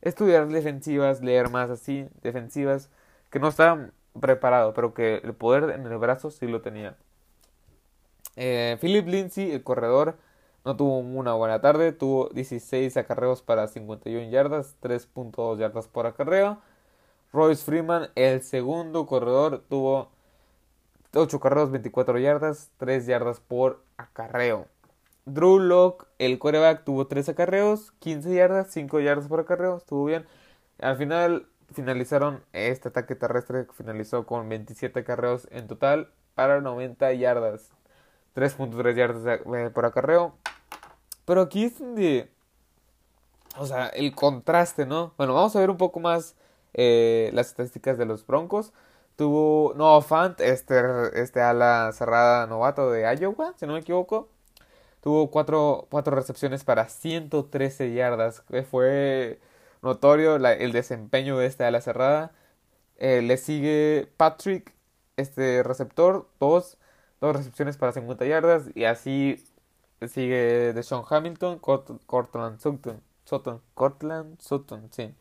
estudiar 0.00 0.48
defensivas, 0.48 1.20
leer 1.22 1.50
más 1.50 1.70
así, 1.70 2.08
defensivas, 2.22 2.90
que 3.30 3.38
no 3.38 3.48
estaba 3.48 3.90
preparado, 4.20 4.72
pero 4.74 4.94
que 4.94 5.16
el 5.16 5.34
poder 5.34 5.70
en 5.70 5.86
el 5.86 5.98
brazo 5.98 6.30
sí 6.30 6.46
lo 6.46 6.62
tenía. 6.62 6.96
Eh, 8.36 8.78
Philip 8.80 9.06
Lindsay, 9.06 9.52
el 9.52 9.62
corredor, 9.62 10.16
no 10.64 10.76
tuvo 10.76 10.98
una 10.98 11.34
buena 11.34 11.60
tarde, 11.60 11.92
tuvo 11.92 12.28
16 12.30 12.96
acarreos 12.96 13.42
para 13.42 13.68
51 13.68 14.30
yardas, 14.30 14.76
3.2 14.80 15.58
yardas 15.58 15.88
por 15.88 16.06
acarreo. 16.06 16.58
Royce 17.32 17.64
Freeman, 17.64 18.10
el 18.14 18.42
segundo 18.42 19.06
corredor, 19.06 19.62
tuvo 19.68 20.10
8 21.14 21.36
acarreos, 21.36 21.70
24 21.70 22.18
yardas, 22.18 22.70
3 22.78 23.06
yardas 23.06 23.40
por 23.40 23.82
acarreo. 23.96 24.66
Drew 25.24 25.58
Locke, 25.58 26.06
el 26.18 26.38
coreback, 26.38 26.84
tuvo 26.84 27.06
3 27.06 27.28
acarreos, 27.30 27.92
15 28.00 28.34
yardas, 28.34 28.70
5 28.70 29.00
yardas 29.00 29.28
por 29.28 29.40
acarreo, 29.40 29.76
estuvo 29.76 30.04
bien. 30.04 30.26
Al 30.80 30.96
final 30.96 31.46
finalizaron 31.72 32.42
este 32.52 32.88
ataque 32.88 33.14
terrestre, 33.14 33.66
finalizó 33.72 34.26
con 34.26 34.48
27 34.48 35.00
acarreos 35.00 35.48
en 35.50 35.68
total 35.68 36.10
para 36.34 36.60
90 36.60 37.12
yardas, 37.14 37.70
3.3 38.34 38.94
yardas 38.94 39.40
por 39.72 39.84
acarreo. 39.84 40.34
Pero 41.24 41.42
aquí 41.42 41.64
es 41.64 41.78
donde, 41.78 42.30
o 43.56 43.66
sea, 43.66 43.88
el 43.88 44.14
contraste, 44.14 44.86
¿no? 44.86 45.14
Bueno, 45.16 45.34
vamos 45.34 45.54
a 45.56 45.60
ver 45.60 45.70
un 45.70 45.76
poco 45.76 46.00
más 46.00 46.34
eh, 46.74 47.30
las 47.34 47.48
estadísticas 47.48 47.98
de 47.98 48.06
los 48.06 48.26
Broncos. 48.26 48.72
Tuvo 49.16 49.74
Noah 49.74 50.02
Fant, 50.02 50.40
este, 50.40 50.80
este 51.20 51.40
ala 51.40 51.92
cerrada 51.92 52.46
novato 52.46 52.90
de 52.90 53.02
Iowa, 53.02 53.54
si 53.56 53.66
no 53.66 53.74
me 53.74 53.80
equivoco. 53.80 54.28
Tuvo 55.02 55.30
cuatro, 55.30 55.88
recepciones 56.06 56.64
para 56.64 56.88
113 56.88 57.92
yardas. 57.92 58.42
Fue 58.70 59.40
notorio 59.82 60.36
el 60.36 60.72
desempeño 60.72 61.38
de 61.38 61.46
esta 61.46 61.66
ala 61.68 61.80
cerrada. 61.80 62.32
Eh, 62.98 63.20
le 63.22 63.36
sigue 63.36 64.08
Patrick, 64.16 64.72
este 65.16 65.62
receptor, 65.62 66.28
dos, 66.40 66.78
dos 67.22 67.36
recepciones 67.36 67.76
para 67.78 67.92
50 67.92 68.26
yardas. 68.26 68.64
Y 68.74 68.84
así 68.84 69.42
sigue 70.06 70.72
de 70.74 70.82
Sean 70.82 71.04
Hamilton, 71.08 71.58
Cortland 71.60 72.58
Sutton, 72.60 73.00
Sutton, 73.24 73.62
Cortland 73.74 74.40
Sutton, 74.40 74.88
sí. 74.90 75.14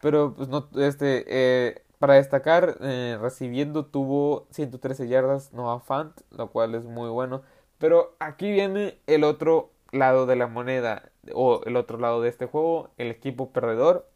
Pero 0.00 0.34
pues 0.34 0.48
no, 0.48 0.68
este, 0.76 1.24
eh, 1.28 1.82
para 1.98 2.14
destacar, 2.14 2.78
eh, 2.80 3.18
recibiendo 3.20 3.84
tuvo 3.86 4.46
113 4.50 5.08
yardas 5.08 5.52
Noah 5.52 5.80
Fant, 5.80 6.18
lo 6.30 6.50
cual 6.50 6.74
es 6.74 6.84
muy 6.84 7.10
bueno. 7.10 7.42
Pero 7.78 8.16
aquí 8.18 8.50
viene 8.50 8.98
el 9.06 9.22
otro 9.22 9.70
lado 9.92 10.26
de 10.26 10.36
la 10.36 10.46
moneda, 10.46 11.10
o 11.34 11.60
el 11.66 11.76
otro 11.76 11.98
lado 11.98 12.22
de 12.22 12.30
este 12.30 12.46
juego, 12.46 12.90
el 12.96 13.10
equipo 13.10 13.50
perdedor, 13.50 14.08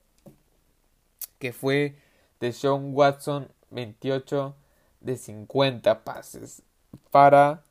que 1.38 1.52
fue 1.52 1.96
de 2.40 2.52
Sean 2.52 2.94
Watson, 2.94 3.48
28 3.70 4.54
de 5.00 5.16
50 5.16 6.04
pases 6.04 6.62
para 7.10 7.64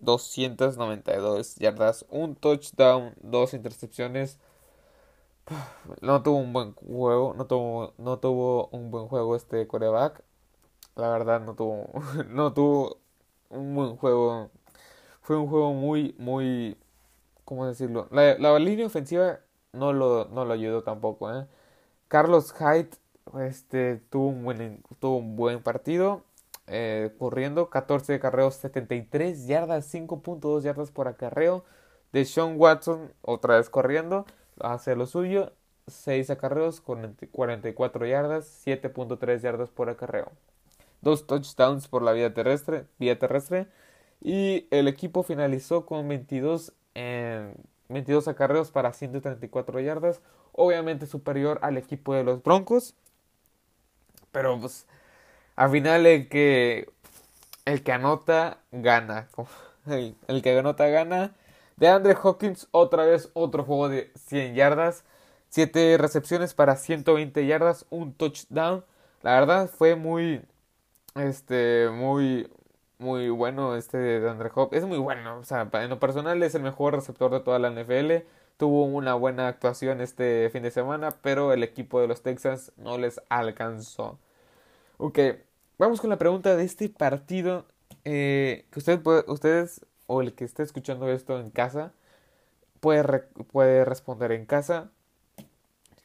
292 0.00 1.56
yardas, 1.56 2.06
un 2.10 2.34
touchdown, 2.36 3.14
dos 3.20 3.54
intercepciones. 3.54 4.38
No 6.02 6.22
tuvo 6.22 6.38
un 6.38 6.52
buen 6.52 6.74
juego, 6.74 7.34
no 7.34 7.46
tuvo, 7.46 7.94
no 7.98 8.18
tuvo 8.18 8.68
un 8.68 8.90
buen 8.90 9.08
juego 9.08 9.34
este 9.36 9.66
coreback. 9.66 10.22
La 10.96 11.08
verdad 11.10 11.40
no 11.40 11.54
tuvo, 11.54 11.90
no 12.28 12.52
tuvo 12.52 12.98
un 13.50 13.74
buen 13.74 13.96
juego. 13.96 14.50
Fue 15.22 15.36
un 15.36 15.48
juego 15.48 15.72
muy, 15.74 16.14
muy, 16.18 16.76
¿cómo 17.44 17.66
decirlo? 17.66 18.08
La, 18.10 18.58
línea 18.58 18.86
ofensiva 18.86 19.40
no 19.72 19.92
lo, 19.92 20.26
no 20.26 20.44
lo 20.44 20.54
ayudó 20.54 20.82
tampoco. 20.82 21.32
¿eh? 21.34 21.46
Carlos 22.08 22.52
Hyde 22.54 22.90
este, 23.40 23.96
tuvo, 24.10 24.28
un 24.28 24.44
buen, 24.44 24.82
tuvo 25.00 25.16
un 25.18 25.36
buen 25.36 25.62
partido. 25.62 26.24
Eh, 26.70 27.14
corriendo, 27.18 27.70
14 27.70 28.14
acarreos, 28.14 28.56
73 28.56 29.46
yardas, 29.46 29.92
5.2 29.92 30.62
yardas 30.62 30.90
por 30.90 31.08
acarreo. 31.08 31.64
De 32.12 32.24
Sean 32.24 32.54
Watson, 32.58 33.12
otra 33.22 33.56
vez 33.56 33.68
corriendo, 33.68 34.24
hace 34.60 34.96
lo 34.96 35.06
suyo, 35.06 35.52
6 35.86 36.30
acarreos, 36.30 36.80
44 36.80 38.06
yardas, 38.06 38.62
7.3 38.66 39.40
yardas 39.40 39.70
por 39.70 39.90
acarreo. 39.90 40.32
Dos 41.00 41.26
touchdowns 41.26 41.88
por 41.88 42.02
la 42.02 42.12
vía 42.12 42.32
terrestre, 42.34 42.86
vía 42.98 43.18
terrestre. 43.18 43.68
Y 44.20 44.66
el 44.70 44.88
equipo 44.88 45.22
finalizó 45.22 45.86
con 45.86 46.08
22, 46.08 46.72
22 47.88 48.28
acarreos 48.28 48.70
para 48.70 48.92
134 48.92 49.80
yardas. 49.80 50.20
Obviamente 50.52 51.06
superior 51.06 51.58
al 51.62 51.76
equipo 51.76 52.14
de 52.14 52.24
los 52.24 52.42
Broncos. 52.42 52.94
Pero 54.32 54.58
pues 54.58 54.86
al 55.58 55.70
final 55.70 56.06
el 56.06 56.28
que 56.28 56.88
el 57.64 57.82
que 57.82 57.92
anota 57.92 58.58
gana. 58.70 59.28
El, 59.86 60.42
que 60.42 60.56
anota 60.56 60.86
gana. 60.86 61.34
De 61.76 61.88
Andre 61.88 62.14
Hawkins, 62.22 62.68
otra 62.70 63.04
vez 63.06 63.30
otro 63.34 63.64
juego 63.64 63.88
de 63.88 64.12
100 64.28 64.54
yardas. 64.54 65.04
7 65.48 65.96
recepciones 65.98 66.54
para 66.54 66.76
120 66.76 67.44
yardas, 67.46 67.86
un 67.90 68.14
touchdown. 68.14 68.84
La 69.22 69.32
verdad 69.32 69.68
fue 69.68 69.96
muy 69.96 70.42
este 71.16 71.88
muy 71.92 72.48
muy 72.98 73.28
bueno 73.30 73.74
este 73.76 73.98
de 73.98 74.30
Andre 74.30 74.50
Hopkins. 74.54 74.84
Es 74.84 74.88
muy 74.88 74.98
bueno, 74.98 75.38
o 75.38 75.44
sea, 75.44 75.68
en 75.72 75.90
lo 75.90 75.98
personal 75.98 76.40
es 76.44 76.54
el 76.54 76.62
mejor 76.62 76.94
receptor 76.94 77.32
de 77.32 77.40
toda 77.40 77.58
la 77.58 77.70
NFL. 77.70 78.24
Tuvo 78.58 78.84
una 78.84 79.14
buena 79.14 79.48
actuación 79.48 80.00
este 80.02 80.50
fin 80.52 80.62
de 80.62 80.70
semana, 80.70 81.10
pero 81.22 81.52
el 81.52 81.64
equipo 81.64 82.00
de 82.00 82.06
los 82.06 82.22
Texans 82.22 82.72
no 82.76 82.96
les 82.98 83.20
alcanzó. 83.28 84.18
Ok, 84.98 85.18
Vamos 85.78 86.00
con 86.00 86.10
la 86.10 86.18
pregunta 86.18 86.56
de 86.56 86.64
este 86.64 86.88
partido. 86.88 87.64
Eh, 88.04 88.66
que 88.72 88.80
usted 88.80 89.00
ustedes 89.28 89.86
o 90.08 90.22
el 90.22 90.34
que 90.34 90.44
esté 90.44 90.64
escuchando 90.64 91.08
esto 91.08 91.38
en 91.38 91.50
casa 91.50 91.92
puede, 92.80 93.20
puede 93.52 93.84
responder 93.84 94.32
en 94.32 94.44
casa. 94.44 94.90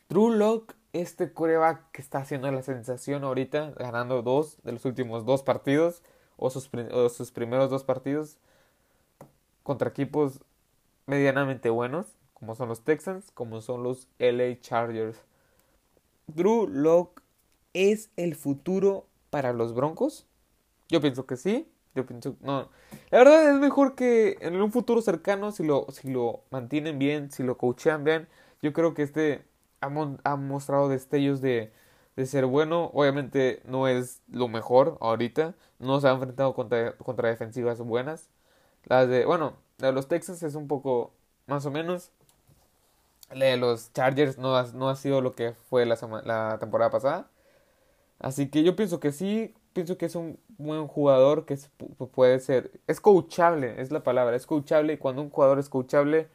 True 0.07 0.37
Lock, 0.37 0.75
este 0.93 1.33
coreback 1.33 1.89
que 1.91 2.03
está 2.03 2.19
haciendo 2.19 2.51
la 2.51 2.61
sensación 2.61 3.23
ahorita, 3.23 3.71
ganando 3.71 4.21
dos 4.21 4.57
de 4.61 4.73
los 4.73 4.85
últimos 4.85 5.25
dos 5.25 5.41
partidos 5.41 6.03
o 6.37 6.51
sus, 6.51 6.69
o 6.91 7.09
sus 7.09 7.31
primeros 7.31 7.71
dos 7.71 7.83
partidos 7.83 8.37
contra 9.63 9.89
equipos 9.89 10.41
medianamente 11.07 11.71
buenos, 11.71 12.05
como 12.35 12.53
son 12.53 12.69
los 12.69 12.83
Texans, 12.83 13.31
como 13.31 13.59
son 13.61 13.81
los 13.81 14.07
LA 14.19 14.59
Chargers. 14.61 15.17
Drew 16.27 16.67
Lock 16.67 17.23
es 17.73 18.11
el 18.17 18.35
futuro 18.35 19.07
para 19.33 19.51
los 19.53 19.73
Broncos? 19.73 20.27
Yo 20.89 21.01
pienso 21.01 21.25
que 21.25 21.37
sí. 21.37 21.67
Yo 21.95 22.05
pienso 22.05 22.37
no. 22.41 22.69
La 23.11 23.19
verdad 23.19 23.49
es 23.49 23.55
mejor 23.59 23.95
que 23.95 24.37
en 24.41 24.61
un 24.61 24.71
futuro 24.71 25.01
cercano 25.01 25.51
si 25.51 25.63
lo 25.63 25.87
si 25.91 26.11
lo 26.11 26.43
mantienen 26.51 26.99
bien, 26.99 27.31
si 27.31 27.43
lo 27.43 27.57
coachean 27.57 28.03
bien, 28.03 28.27
yo 28.61 28.73
creo 28.73 28.93
que 28.93 29.03
este 29.03 29.43
ha, 29.81 29.87
ha 30.23 30.35
mostrado 30.37 30.89
destellos 30.89 31.41
de, 31.41 31.71
de 32.15 32.25
ser 32.27 32.45
bueno. 32.45 32.91
Obviamente 32.93 33.61
no 33.65 33.87
es 33.87 34.21
lo 34.31 34.47
mejor 34.49 34.97
ahorita. 35.01 35.55
No 35.79 35.99
se 36.01 36.07
ha 36.07 36.11
enfrentado 36.11 36.53
contra, 36.55 36.93
contra 36.97 37.29
defensivas 37.29 37.79
buenas. 37.79 38.29
Las 38.85 39.09
de, 39.09 39.25
bueno, 39.25 39.55
la 39.79 39.87
de 39.87 39.93
los 39.93 40.07
Texas 40.07 40.43
es 40.43 40.55
un 40.55 40.67
poco 40.67 41.13
más 41.47 41.65
o 41.65 41.71
menos. 41.71 42.11
La 43.31 43.45
de 43.47 43.57
los 43.57 43.91
Chargers 43.93 44.37
no 44.37 44.55
ha, 44.55 44.63
no 44.73 44.89
ha 44.89 44.95
sido 44.95 45.21
lo 45.21 45.33
que 45.33 45.53
fue 45.53 45.85
la, 45.85 45.97
la 46.25 46.57
temporada 46.59 46.91
pasada. 46.91 47.29
Así 48.23 48.49
que 48.49 48.63
yo 48.63 48.75
pienso 48.77 49.01
que 49.01 49.11
sí, 49.11 49.53
pienso 49.73 49.97
que 49.97 50.05
es 50.05 50.15
un 50.15 50.39
buen 50.57 50.87
jugador 50.87 51.45
que 51.45 51.57
puede 52.13 52.39
ser, 52.39 52.71
es 52.87 53.01
coachable, 53.01 53.81
es 53.81 53.91
la 53.91 54.03
palabra, 54.03 54.37
es 54.37 54.47
coachable 54.47 54.93
y 54.93 54.97
cuando 54.97 55.21
un 55.21 55.29
jugador 55.29 55.59
es 55.59 55.69
coachable 55.69 56.27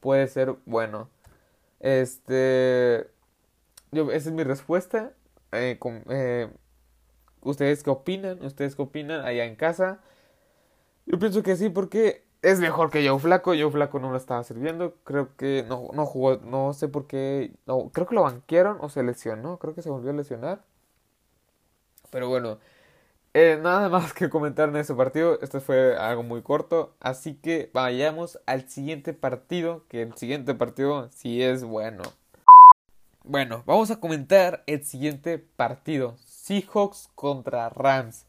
puede 0.00 0.28
ser 0.28 0.54
bueno. 0.66 1.10
Este, 1.80 3.08
yo, 3.90 4.12
esa 4.12 4.28
es 4.30 4.34
mi 4.34 4.44
respuesta. 4.44 5.14
Eh, 5.52 5.78
eh, 6.10 6.48
¿Ustedes 7.42 7.82
qué 7.82 7.90
opinan? 7.90 8.44
¿Ustedes 8.44 8.76
qué 8.76 8.82
opinan 8.82 9.24
allá 9.26 9.44
en 9.44 9.56
casa? 9.56 10.00
Yo 11.06 11.18
pienso 11.18 11.42
que 11.42 11.56
sí, 11.56 11.70
porque 11.70 12.24
es 12.42 12.60
mejor 12.60 12.90
que 12.90 13.06
Joe 13.08 13.18
Flaco. 13.18 13.50
Joe 13.50 13.70
Flaco 13.72 13.98
no 13.98 14.12
lo 14.12 14.16
estaba 14.16 14.44
sirviendo. 14.44 14.94
Creo 15.04 15.36
que 15.36 15.64
no, 15.68 15.88
no 15.92 16.06
jugó, 16.06 16.36
no 16.36 16.72
sé 16.72 16.88
por 16.88 17.06
qué. 17.08 17.52
Creo 17.92 18.06
que 18.06 18.14
lo 18.14 18.22
banquearon 18.22 18.78
o 18.80 18.88
se 18.88 19.02
lesionó. 19.02 19.58
Creo 19.58 19.74
que 19.74 19.82
se 19.82 19.90
volvió 19.90 20.10
a 20.10 20.14
lesionar. 20.14 20.71
Pero 22.12 22.28
bueno, 22.28 22.58
eh, 23.32 23.58
nada 23.60 23.88
más 23.88 24.12
que 24.12 24.28
comentar 24.28 24.68
en 24.68 24.76
ese 24.76 24.94
partido. 24.94 25.38
Este 25.40 25.60
fue 25.60 25.96
algo 25.96 26.22
muy 26.22 26.42
corto. 26.42 26.94
Así 27.00 27.34
que 27.34 27.70
vayamos 27.72 28.38
al 28.46 28.68
siguiente 28.68 29.14
partido. 29.14 29.84
Que 29.88 30.02
el 30.02 30.14
siguiente 30.16 30.54
partido 30.54 31.08
sí 31.10 31.42
es 31.42 31.64
bueno. 31.64 32.02
Bueno, 33.24 33.62
vamos 33.66 33.90
a 33.90 33.98
comentar 33.98 34.62
el 34.66 34.84
siguiente 34.84 35.38
partido. 35.38 36.16
Seahawks 36.26 37.08
contra 37.14 37.70
Rams. 37.70 38.26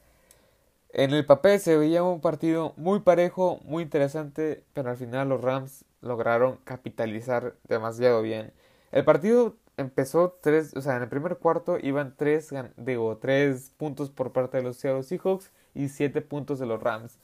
En 0.94 1.12
el 1.12 1.26
papel 1.26 1.60
se 1.60 1.76
veía 1.76 2.04
un 2.04 2.22
partido 2.22 2.74
muy 2.78 3.00
parejo, 3.00 3.60
muy 3.66 3.84
interesante, 3.84 4.64
pero 4.74 4.92
al 4.92 4.98
final 4.98 5.28
los 5.28 5.42
Rams 5.42 5.84
lograron 6.02 6.58
capitalizar 6.64 7.56
demasiado 7.68 8.22
bien. 8.22 8.54
El 8.92 9.04
partido 9.04 9.56
empezó 9.78 10.38
tres, 10.42 10.76
o 10.76 10.82
sea, 10.82 10.98
en 10.98 11.04
el 11.04 11.10
primer 11.10 11.38
cuarto 11.38 11.78
iban 11.82 12.16
tres, 12.18 12.54
digo, 12.78 13.18
tres 13.18 13.72
puntos 13.78 14.10
por 14.12 14.32
parte 14.32 14.58
de 14.58 14.64
los 14.64 14.78
Seattle 14.78 15.04
Seahawks 15.04 15.52
y 15.74 15.90
siete 15.90 16.22
puntos 16.22 16.60
de 16.60 16.66
los 16.66 16.82
Rams. 16.82 17.18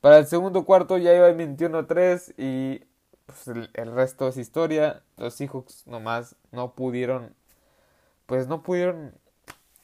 Para 0.00 0.18
el 0.18 0.26
segundo 0.26 0.64
cuarto 0.64 0.98
ya 0.98 1.14
iba 1.14 1.30
21-3 1.30 2.34
y 2.36 2.84
pues, 3.26 3.48
el, 3.48 3.94
resto 3.94 4.28
es 4.28 4.36
historia. 4.36 5.02
Los 5.16 5.34
Seahawks 5.34 5.86
nomás 5.86 6.36
no 6.52 6.74
pudieron, 6.74 7.34
pues 8.26 8.48
no 8.48 8.62
pudieron 8.62 9.14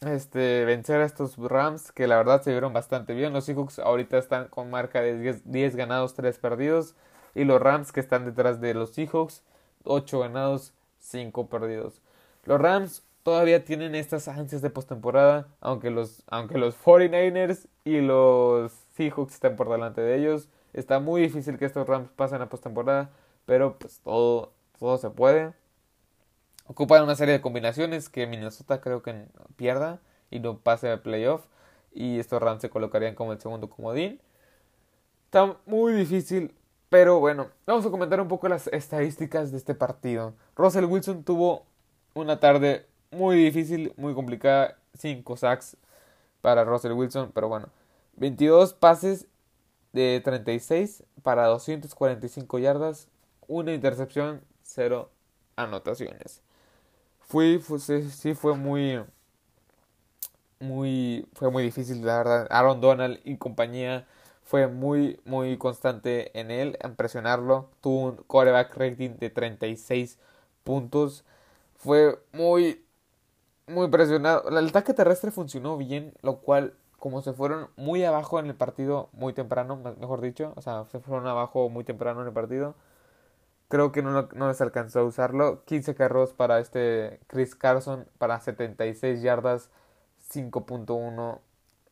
este, 0.00 0.64
vencer 0.66 1.00
a 1.00 1.06
estos 1.06 1.36
Rams 1.38 1.92
que 1.92 2.06
la 2.06 2.16
verdad 2.16 2.42
se 2.42 2.50
vieron 2.50 2.72
bastante 2.72 3.14
bien. 3.14 3.32
Los 3.32 3.46
Seahawks 3.46 3.78
ahorita 3.78 4.18
están 4.18 4.48
con 4.48 4.70
marca 4.70 5.00
de 5.00 5.18
10, 5.18 5.50
10 5.50 5.76
ganados, 5.76 6.14
3 6.14 6.38
perdidos. 6.38 6.94
Y 7.34 7.44
los 7.44 7.60
Rams 7.60 7.92
que 7.92 8.00
están 8.00 8.24
detrás 8.26 8.60
de 8.60 8.74
los 8.74 8.90
Seahawks, 8.90 9.42
8 9.84 10.18
ganados, 10.18 10.74
5 11.10 11.48
perdidos. 11.48 12.00
Los 12.44 12.60
Rams 12.60 13.02
todavía 13.22 13.64
tienen 13.64 13.94
estas 13.94 14.28
ansias 14.28 14.62
de 14.62 14.70
postemporada, 14.70 15.48
aunque 15.60 15.90
los, 15.90 16.22
aunque 16.28 16.58
los 16.58 16.76
49ers 16.76 17.66
y 17.84 18.00
los 18.00 18.72
Seahawks 18.94 19.34
estén 19.34 19.56
por 19.56 19.68
delante 19.68 20.00
de 20.00 20.16
ellos. 20.16 20.48
Está 20.72 21.00
muy 21.00 21.22
difícil 21.22 21.58
que 21.58 21.64
estos 21.64 21.86
Rams 21.86 22.10
pasen 22.16 22.40
a 22.42 22.48
postemporada, 22.48 23.10
pero 23.46 23.78
pues 23.78 24.00
todo, 24.00 24.52
todo 24.78 24.98
se 24.98 25.10
puede. 25.10 25.52
Ocupan 26.66 27.02
una 27.02 27.16
serie 27.16 27.34
de 27.34 27.40
combinaciones 27.40 28.08
que 28.08 28.26
Minnesota 28.26 28.80
creo 28.80 29.02
que 29.02 29.26
pierda 29.56 30.00
y 30.30 30.38
no 30.38 30.58
pase 30.58 30.90
a 30.90 31.02
playoff. 31.02 31.44
Y 31.92 32.20
estos 32.20 32.40
Rams 32.40 32.62
se 32.62 32.70
colocarían 32.70 33.16
como 33.16 33.32
el 33.32 33.40
segundo 33.40 33.68
comodín. 33.68 34.20
Está 35.26 35.56
muy 35.66 35.92
difícil 35.92 36.54
pero 36.90 37.20
bueno, 37.20 37.48
vamos 37.66 37.86
a 37.86 37.90
comentar 37.90 38.20
un 38.20 38.28
poco 38.28 38.48
las 38.48 38.66
estadísticas 38.66 39.52
de 39.52 39.56
este 39.56 39.74
partido. 39.74 40.34
Russell 40.56 40.84
Wilson 40.84 41.24
tuvo 41.24 41.64
una 42.14 42.40
tarde 42.40 42.84
muy 43.10 43.36
difícil, 43.36 43.94
muy 43.96 44.12
complicada. 44.12 44.76
5 44.98 45.36
sacks 45.36 45.76
para 46.40 46.64
Russell 46.64 46.92
Wilson, 46.92 47.30
pero 47.32 47.48
bueno. 47.48 47.68
22 48.16 48.74
pases 48.74 49.26
de 49.92 50.20
36 50.22 51.04
para 51.22 51.46
245 51.46 52.58
yardas, 52.58 53.08
una 53.46 53.72
intercepción, 53.72 54.42
0 54.62 55.10
anotaciones. 55.56 56.42
Fui, 57.20 57.62
sí, 57.78 58.34
fue 58.34 58.56
muy, 58.56 59.00
muy, 60.58 61.26
fue 61.34 61.50
muy 61.50 61.62
difícil, 61.62 62.04
la 62.04 62.18
verdad. 62.18 62.46
Aaron 62.50 62.80
Donald 62.80 63.20
y 63.24 63.36
compañía 63.36 64.06
fue 64.50 64.66
muy, 64.66 65.20
muy 65.24 65.56
constante 65.58 66.36
en 66.38 66.50
él, 66.50 66.76
en 66.80 66.96
presionarlo. 66.96 67.70
Tuvo 67.80 68.06
un 68.06 68.16
quarterback 68.16 68.76
rating 68.76 69.10
de 69.10 69.30
36 69.30 70.18
puntos. 70.64 71.24
Fue 71.76 72.20
muy, 72.32 72.84
muy 73.68 73.88
presionado. 73.88 74.48
El 74.48 74.66
ataque 74.68 74.92
terrestre 74.92 75.30
funcionó 75.30 75.76
bien, 75.76 76.14
lo 76.22 76.38
cual, 76.40 76.74
como 76.98 77.22
se 77.22 77.32
fueron 77.32 77.68
muy 77.76 78.02
abajo 78.02 78.40
en 78.40 78.46
el 78.46 78.56
partido, 78.56 79.08
muy 79.12 79.32
temprano, 79.34 79.76
mejor 80.00 80.20
dicho, 80.20 80.52
o 80.56 80.62
sea, 80.62 80.84
se 80.86 80.98
fueron 80.98 81.28
abajo 81.28 81.68
muy 81.68 81.84
temprano 81.84 82.22
en 82.22 82.26
el 82.26 82.32
partido. 82.32 82.74
Creo 83.68 83.92
que 83.92 84.02
no, 84.02 84.28
no 84.34 84.48
les 84.48 84.60
alcanzó 84.60 85.00
a 85.00 85.04
usarlo. 85.04 85.64
15 85.64 85.94
carros 85.94 86.32
para 86.32 86.58
este 86.58 87.20
Chris 87.28 87.54
Carson 87.54 88.08
para 88.18 88.40
76 88.40 89.22
yardas, 89.22 89.70
5.1 90.32 91.38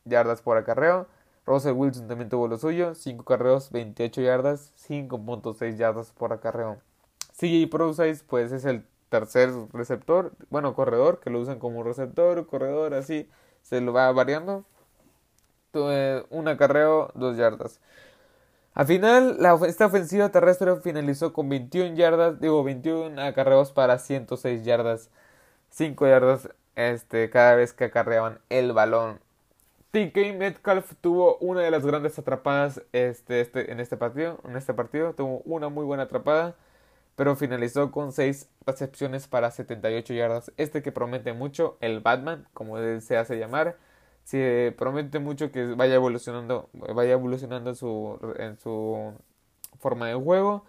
yardas 0.05 0.43
por 0.43 0.57
acarreo. 0.57 1.07
Russell 1.49 1.73
Wilson 1.73 2.07
también 2.09 2.29
tuvo 2.29 2.47
lo 2.47 2.59
suyo, 2.59 2.95
5 2.95 3.25
carreos, 3.25 3.73
28 3.73 4.21
yardas, 4.21 4.73
5.6 4.89 5.77
yardas 5.77 6.13
por 6.13 6.33
acarreo. 6.33 6.77
CJ 7.39 7.71
Procise, 7.71 8.23
pues 8.27 8.53
es 8.53 8.65
el 8.67 8.85
tercer 9.09 9.51
receptor, 9.73 10.33
bueno, 10.51 10.75
corredor, 10.75 11.21
que 11.21 11.31
lo 11.31 11.41
usan 11.41 11.59
como 11.59 11.83
receptor, 11.83 12.47
corredor, 12.47 12.93
así, 12.95 13.29
se 13.63 13.81
lo 13.81 13.93
va 13.93 14.13
variando. 14.13 14.65
Un 16.31 16.49
acarreo, 16.49 17.13
2 17.15 17.37
yardas. 17.37 17.81
Al 18.75 18.87
final, 18.87 19.37
la, 19.41 19.59
esta 19.67 19.87
ofensiva 19.87 20.29
terrestre 20.31 20.77
finalizó 20.77 21.33
con 21.33 21.49
21 21.49 21.95
yardas, 21.95 22.41
digo 22.41 22.63
21 22.63 23.21
acarreos 23.23 23.73
para 23.73 23.99
106 23.99 24.65
yardas, 24.65 25.11
5 25.71 26.07
yardas 26.07 26.49
este, 26.77 27.31
cada 27.31 27.55
vez 27.55 27.73
que 27.73 27.85
acarreaban 27.85 28.41
el 28.51 28.73
balón. 28.73 29.21
TK 29.91 30.35
Metcalf 30.37 30.93
tuvo 31.01 31.39
una 31.39 31.63
de 31.63 31.71
las 31.71 31.85
grandes 31.87 32.19
atrapadas 32.19 32.83
este, 32.93 33.41
este, 33.41 33.73
en 33.73 33.81
este 33.81 33.97
partido. 33.97 34.39
En 34.45 34.57
este 34.57 34.75
partido 34.75 35.15
tuvo 35.15 35.41
una 35.47 35.71
muy 35.71 35.85
buena 35.85 36.05
atrapada, 36.05 36.57
pero 37.17 37.37
finalizó 37.37 37.91
con 37.91 38.13
6 38.13 38.49
recepciones 38.67 39.29
para 39.29 39.51
78 39.51 40.13
yardas. 40.15 40.53
Este 40.59 40.83
que 40.83 40.93
promete 40.93 41.33
mucho, 41.33 41.79
el 41.81 42.01
Batman, 42.01 42.47
como 42.53 42.77
se 43.01 43.17
hace 43.17 43.39
llamar, 43.39 43.77
se 44.25 44.75
promete 44.79 45.21
mucho 45.21 45.51
que 45.53 45.65
vaya 45.75 45.95
evolucionando, 45.95 46.69
vaya 46.95 47.13
evolucionando 47.13 47.75
su, 47.75 48.19
en 48.39 48.59
su 48.59 49.15
forma 49.81 50.09
de 50.09 50.15
juego. 50.15 50.65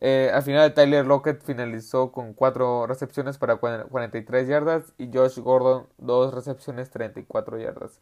Eh, 0.00 0.30
al 0.34 0.42
final 0.42 0.74
Tyler 0.74 1.06
Lockett 1.06 1.42
finalizó 1.42 2.12
con 2.12 2.34
4 2.34 2.86
recepciones 2.86 3.38
para 3.38 3.56
43 3.56 4.48
yardas 4.48 4.92
y 4.98 5.10
Josh 5.12 5.38
Gordon 5.38 5.86
2 5.98 6.34
recepciones 6.34 6.90
34 6.90 7.58
yardas. 7.58 8.00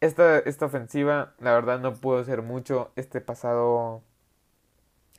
Esta, 0.00 0.38
esta 0.38 0.66
ofensiva, 0.66 1.34
la 1.40 1.52
verdad, 1.52 1.78
no 1.78 1.94
pudo 1.94 2.18
hacer 2.20 2.42
mucho 2.42 2.90
este 2.96 3.20
pasado. 3.20 4.02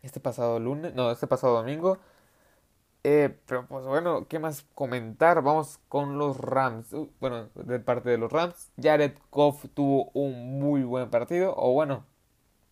Este 0.01 0.19
pasado 0.19 0.59
lunes. 0.59 0.93
No, 0.95 1.11
este 1.11 1.27
pasado 1.27 1.53
domingo. 1.55 1.99
Eh, 3.03 3.35
pero 3.47 3.67
pues 3.67 3.85
bueno, 3.85 4.27
¿qué 4.27 4.39
más 4.39 4.65
comentar? 4.75 5.41
Vamos 5.43 5.79
con 5.87 6.17
los 6.17 6.37
Rams. 6.37 6.93
Uh, 6.93 7.11
bueno, 7.19 7.49
de 7.55 7.79
parte 7.79 8.09
de 8.09 8.17
los 8.17 8.31
Rams. 8.31 8.71
Jared 8.81 9.13
Goff 9.31 9.65
tuvo 9.73 10.11
un 10.13 10.59
muy 10.59 10.83
buen 10.83 11.09
partido. 11.11 11.53
O 11.57 11.73
bueno, 11.73 12.05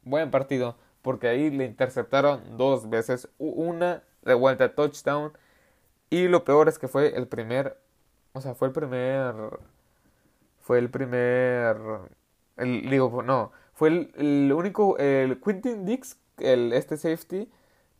buen 0.04 0.32
partido. 0.32 0.78
Porque 1.02 1.28
ahí 1.28 1.52
le 1.52 1.66
interceptaron 1.66 2.58
dos 2.58 2.90
veces. 2.90 3.30
Una 3.38 4.04
de 4.24 4.34
vuelta 4.34 4.66
a 4.66 4.76
touchdown. 4.76 5.34
Y 6.10 6.28
lo 6.28 6.44
peor 6.46 6.70
es 6.70 6.80
que 6.80 6.88
fue 6.88 7.16
el 7.18 7.28
primer. 7.28 7.80
O 8.34 8.42
sea, 8.42 8.56
fue 8.56 8.68
el 8.70 8.74
primer 8.74 9.36
fue 10.70 10.78
el 10.78 10.92
primer. 10.92 11.78
Digo, 12.56 13.24
no. 13.24 13.52
Fue 13.74 13.88
el, 13.90 14.54
único. 14.54 15.00
El 15.00 15.42
Quentin 15.42 15.84
Dix, 15.84 16.20
el, 16.38 16.74
este 16.74 16.96
safety, 16.96 17.50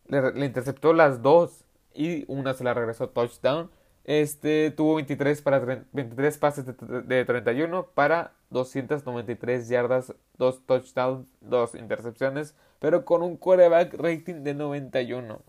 le, 0.06 0.46
interceptó 0.46 0.92
las 0.92 1.20
dos. 1.20 1.64
Y 1.94 2.24
una 2.28 2.54
se 2.54 2.62
la 2.62 2.72
regresó 2.72 3.08
touchdown. 3.08 3.72
Este 4.04 4.70
tuvo 4.70 4.94
23, 4.94 5.42
para, 5.42 5.58
23 5.58 6.38
pases 6.38 6.64
de, 6.64 7.02
de 7.02 7.24
31 7.24 7.86
para 7.86 8.34
293 8.50 9.68
yardas, 9.68 10.14
2 10.38 10.64
touchdowns, 10.64 11.26
2 11.40 11.74
intercepciones, 11.74 12.54
pero 12.78 13.04
con 13.04 13.24
un 13.24 13.36
quarterback 13.36 13.94
rating 13.94 14.44
de 14.44 14.54
91. 14.54 15.40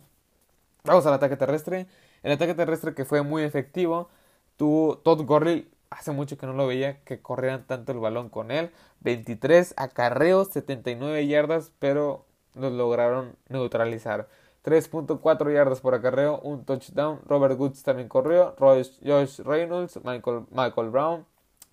Vamos 0.86 1.06
al 1.06 1.14
ataque 1.14 1.38
terrestre. 1.38 1.86
El 2.24 2.32
ataque 2.32 2.56
terrestre 2.56 2.96
que 2.96 3.06
fue 3.06 3.22
muy 3.22 3.44
efectivo. 3.44 4.10
Tuvo 4.58 4.98
Todd 4.98 5.22
Gurley 5.22 5.70
hace 5.92 6.12
mucho 6.12 6.38
que 6.38 6.48
no 6.48 6.54
lo 6.54 6.66
veía 6.66 7.02
que 7.04 7.22
corrieran 7.22 7.68
tanto 7.68 7.92
el 7.92 8.00
balón 8.00 8.30
con 8.30 8.50
él. 8.50 8.72
23 9.02 9.76
acarreos, 9.78 10.48
79 10.50 11.28
yardas, 11.28 11.72
pero 11.78 12.26
los 12.56 12.72
lograron 12.72 13.36
neutralizar. 13.50 14.28
3.4 14.64 15.54
yardas 15.54 15.82
por 15.82 15.94
acarreo, 15.94 16.40
un 16.40 16.66
touchdown. 16.66 17.20
Robert 17.26 17.60
Woods 17.60 17.84
también 17.84 18.08
corrió. 18.08 18.56
Josh 18.58 19.40
Reynolds, 19.40 20.00
Michael, 20.04 20.46
Michael 20.52 20.90
Brown. 20.90 21.26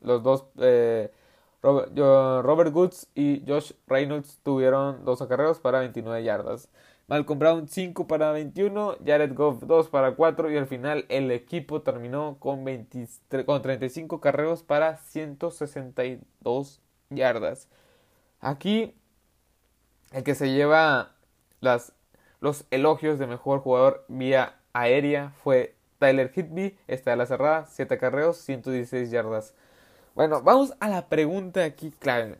Los 0.02 0.22
dos, 0.22 0.44
eh, 0.59 1.11
Robert, 1.62 1.90
Robert 1.96 2.74
Woods 2.74 3.09
y 3.14 3.44
Josh 3.46 3.72
Reynolds 3.87 4.38
tuvieron 4.42 5.04
dos 5.04 5.20
acarreos 5.22 5.59
para 5.59 5.81
29 5.81 6.22
yardas. 6.22 6.68
Malcolm 7.08 7.38
Brown 7.38 7.68
5 7.68 8.06
para 8.06 8.32
21, 8.32 8.98
Jared 9.04 9.34
Goff 9.34 9.62
2 9.62 9.88
para 9.88 10.14
4 10.14 10.50
y 10.50 10.58
al 10.58 10.66
final 10.66 11.06
el 11.08 11.30
equipo 11.30 11.80
terminó 11.80 12.36
con, 12.38 12.64
23, 12.64 13.46
con 13.46 13.62
35 13.62 14.20
carreos 14.20 14.62
para 14.62 14.98
162 14.98 16.82
yardas. 17.08 17.68
Aquí 18.40 18.94
el 20.12 20.22
que 20.22 20.34
se 20.34 20.52
lleva 20.52 21.12
los 22.40 22.66
elogios 22.70 23.18
de 23.18 23.26
mejor 23.26 23.60
jugador 23.60 24.04
vía 24.08 24.56
aérea 24.74 25.32
fue 25.42 25.74
Tyler 25.98 26.30
Hitby, 26.30 26.76
está 26.88 27.14
a 27.14 27.16
la 27.16 27.24
cerrada, 27.24 27.64
7 27.70 27.96
carreos, 27.96 28.36
116 28.36 29.10
yardas. 29.10 29.54
Bueno, 30.14 30.42
vamos 30.42 30.74
a 30.78 30.90
la 30.90 31.08
pregunta 31.08 31.64
aquí 31.64 31.90
clave. 31.90 32.38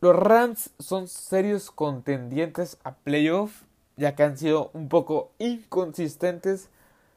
Los 0.00 0.16
Rams 0.16 0.70
son 0.78 1.08
serios 1.08 1.70
contendientes 1.70 2.78
a 2.84 2.94
playoff, 2.94 3.62
ya 3.96 4.14
que 4.14 4.22
han 4.22 4.36
sido 4.36 4.70
un 4.74 4.88
poco 4.88 5.32
inconsistentes. 5.38 6.68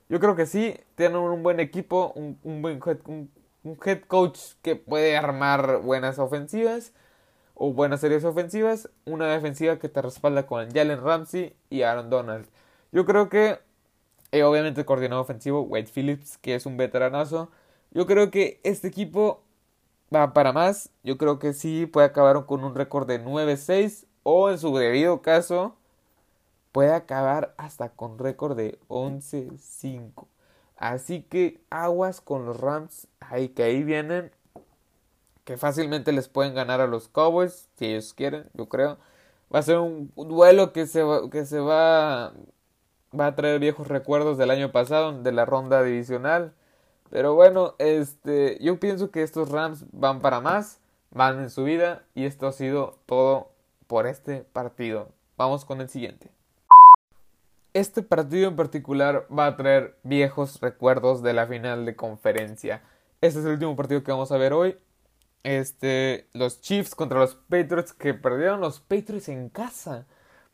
Yo 0.10 0.20
creo 0.20 0.36
que 0.36 0.46
sí, 0.46 0.76
tienen 0.96 1.18
un 1.18 1.44
buen 1.44 1.60
equipo, 1.60 2.14
un, 2.16 2.62
buen 2.62 2.80
head, 2.86 2.98
un, 3.08 3.32
head 3.84 4.02
coach 4.08 4.40
que 4.62 4.76
puede 4.76 5.18
armar 5.18 5.82
buenas 5.82 6.20
ofensivas 6.20 6.94
o 7.56 7.74
buenas 7.74 8.02
series 8.02 8.24
ofensivas, 8.24 8.90
una 9.06 9.28
defensiva 9.28 9.80
que 9.80 9.90
te 9.90 10.02
respalda 10.02 10.46
con 10.46 10.72
Jalen 10.72 11.02
Ramsey 11.02 11.56
y 11.70 11.82
Aaron 11.84 12.10
Donald. 12.10 12.48
Yo 12.92 13.06
creo 13.06 13.30
que, 13.30 13.60
eh, 14.32 14.44
obviamente, 14.44 14.82
el 14.82 14.86
coordinador 14.86 15.24
ofensivo, 15.24 15.62
Wade 15.62 15.88
Phillips, 15.94 16.38
que 16.38 16.56
es 16.56 16.66
un 16.66 16.78
veteranazo. 16.78 17.50
Yo 17.92 18.06
creo 18.06 18.30
que 18.30 18.60
este 18.64 18.90
equipo 18.90 19.45
va 20.14 20.34
para 20.34 20.54
más. 20.54 20.90
Yo 21.04 21.18
creo 21.18 21.40
que 21.40 21.54
sí 21.54 21.86
puede 21.86 22.08
acabar 22.08 22.46
con 22.46 22.64
un 22.64 22.76
récord 22.76 23.08
de 23.08 23.24
9-6 23.24 24.06
o 24.24 24.50
en 24.50 24.58
su 24.58 24.76
debido 24.76 25.22
caso 25.22 25.76
puede 26.72 26.94
acabar 26.94 27.54
hasta 27.58 27.88
con 27.88 28.20
récord 28.20 28.58
de 28.58 28.78
11-5. 28.90 30.28
Así 30.76 31.22
que 31.22 31.62
aguas 31.70 32.20
con 32.20 32.46
los 32.46 32.60
Rams, 32.60 33.08
ahí 33.22 33.48
que 33.48 33.64
ahí 33.64 33.82
vienen, 33.84 34.30
que 35.46 35.56
fácilmente 35.56 36.12
les 36.12 36.28
pueden 36.28 36.54
ganar 36.54 36.82
a 36.82 36.88
los 36.88 37.08
Cowboys, 37.08 37.70
si 37.78 37.86
ellos 37.86 38.14
quieren, 38.14 38.50
yo 38.54 38.68
creo. 38.68 38.98
Va 39.54 39.60
a 39.60 39.64
ser 39.64 39.78
un 39.78 40.12
duelo 40.18 40.74
que 40.74 40.86
se 40.86 41.02
va, 41.02 41.30
que 41.30 41.46
se 41.46 41.60
va, 41.60 42.34
va 43.18 43.28
a 43.28 43.36
traer 43.36 43.60
viejos 43.60 43.88
recuerdos 43.88 44.38
del 44.38 44.52
año 44.52 44.74
pasado, 44.74 45.22
de 45.22 45.32
la 45.32 45.46
ronda 45.46 45.82
divisional. 45.82 46.54
Pero 47.10 47.36
bueno, 47.36 47.76
este, 47.78 48.58
yo 48.62 48.80
pienso 48.80 49.12
que 49.12 49.24
estos 49.24 49.50
Rams 49.50 49.86
van 49.92 50.22
para 50.22 50.42
más, 50.42 50.80
van 51.12 51.40
en 51.40 51.50
su 51.50 51.64
vida 51.64 52.04
y 52.14 52.26
esto 52.26 52.48
ha 52.48 52.52
sido 52.52 52.98
todo 53.06 53.52
por 53.88 54.08
este 54.08 54.42
partido. 54.42 55.10
Vamos 55.38 55.66
con 55.66 55.82
el 55.82 55.90
siguiente. 55.90 56.30
Este 57.74 58.02
partido 58.02 58.48
en 58.48 58.56
particular 58.56 59.28
va 59.28 59.48
a 59.48 59.58
traer 59.58 59.98
viejos 60.04 60.62
recuerdos 60.62 61.22
de 61.22 61.34
la 61.34 61.46
final 61.46 61.86
de 61.86 61.96
conferencia. 61.96 62.82
Este 63.22 63.40
es 63.40 63.46
el 63.46 63.52
último 63.52 63.76
partido 63.76 64.04
que 64.04 64.12
vamos 64.12 64.32
a 64.32 64.38
ver 64.38 64.54
hoy. 64.54 64.78
Este, 65.44 66.28
los 66.34 66.62
Chiefs 66.62 66.96
contra 66.96 67.20
los 67.20 67.36
Patriots 67.36 67.94
que 67.94 68.14
perdieron 68.14 68.62
los 68.62 68.80
Patriots 68.80 69.30
en 69.30 69.50
casa. 69.50 70.06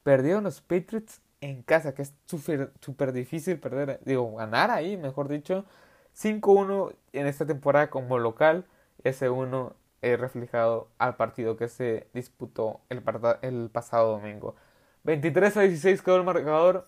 Perdieron 0.04 0.44
los 0.44 0.62
Patriots 0.62 1.22
en 1.42 1.64
casa, 1.64 1.94
que 1.94 2.02
es 2.02 2.14
súper 2.26 3.14
difícil 3.14 3.60
perder, 3.60 4.00
digo, 4.04 4.36
ganar 4.36 4.72
ahí, 4.72 4.98
mejor 4.98 5.28
dicho. 5.28 5.66
5-1 6.16 6.94
en 7.14 7.28
esta 7.28 7.46
temporada 7.46 7.90
como 7.90 8.20
local, 8.20 8.66
ese 9.04 9.30
1 9.30 9.74
es 10.02 10.20
reflejado 10.20 10.88
al 10.98 11.16
partido 11.16 11.58
que 11.58 11.68
se 11.68 12.08
disputó 12.14 12.82
el, 12.90 13.04
el 13.42 13.70
pasado 13.70 14.12
domingo. 14.12 14.56
23 15.04 15.58
a 15.58 15.62
16 15.62 16.02
quedó 16.02 16.18
el 16.18 16.24
marcador. 16.24 16.88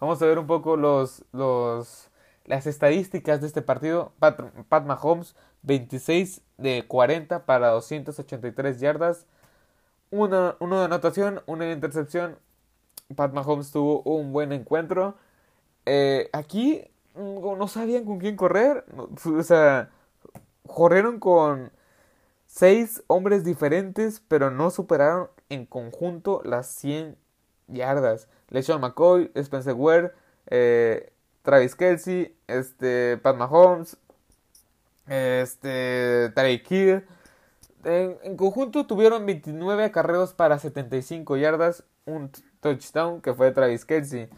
Vamos 0.00 0.20
a 0.20 0.26
ver 0.26 0.38
un 0.38 0.46
poco 0.46 0.76
los, 0.76 1.24
los, 1.32 2.10
las 2.44 2.66
estadísticas 2.66 3.40
de 3.40 3.46
este 3.46 3.62
partido. 3.62 4.12
Pat, 4.18 4.40
Pat 4.68 4.84
Mahomes, 4.84 5.34
26 5.62 6.42
de 6.58 6.84
40 6.86 7.46
para 7.46 7.68
283 7.68 8.80
yardas. 8.80 9.26
Una, 10.10 10.56
una 10.60 10.80
de 10.80 10.84
anotación, 10.84 11.42
una 11.46 11.70
intercepción. 11.70 12.38
Pat 13.14 13.32
Mahomes 13.32 13.70
tuvo 13.70 14.02
un 14.02 14.32
buen 14.32 14.52
encuentro. 14.52 15.16
Eh, 15.84 16.28
aquí 16.32 16.84
no 17.16 17.68
sabían 17.68 18.04
con 18.04 18.18
quién 18.18 18.36
correr. 18.36 18.84
O 19.24 19.42
sea, 19.42 19.90
corrieron 20.66 21.18
con 21.18 21.72
seis 22.46 23.02
hombres 23.06 23.44
diferentes, 23.44 24.22
pero 24.28 24.50
no 24.50 24.70
superaron 24.70 25.28
en 25.48 25.66
conjunto 25.66 26.42
las 26.44 26.66
100 26.68 27.16
yardas. 27.68 28.28
LeSean 28.50 28.80
McCoy, 28.80 29.30
Spencer 29.34 29.74
Ware, 29.74 30.12
eh, 30.48 31.12
Travis 31.42 31.74
Kelsey, 31.74 32.36
este, 32.46 33.18
Pat 33.18 33.36
Mahomes, 33.36 33.96
este, 35.08 36.30
Tarek 36.34 36.70
Hill. 36.70 37.06
En, 37.84 38.36
conjunto 38.36 38.86
tuvieron 38.86 39.24
29 39.26 39.84
acarreos 39.84 40.34
para 40.34 40.58
75 40.58 41.36
yardas, 41.36 41.84
un 42.04 42.30
touchdown 42.60 43.20
que 43.20 43.32
fue 43.32 43.52
Travis 43.52 43.84
Kelsey. 43.84 44.28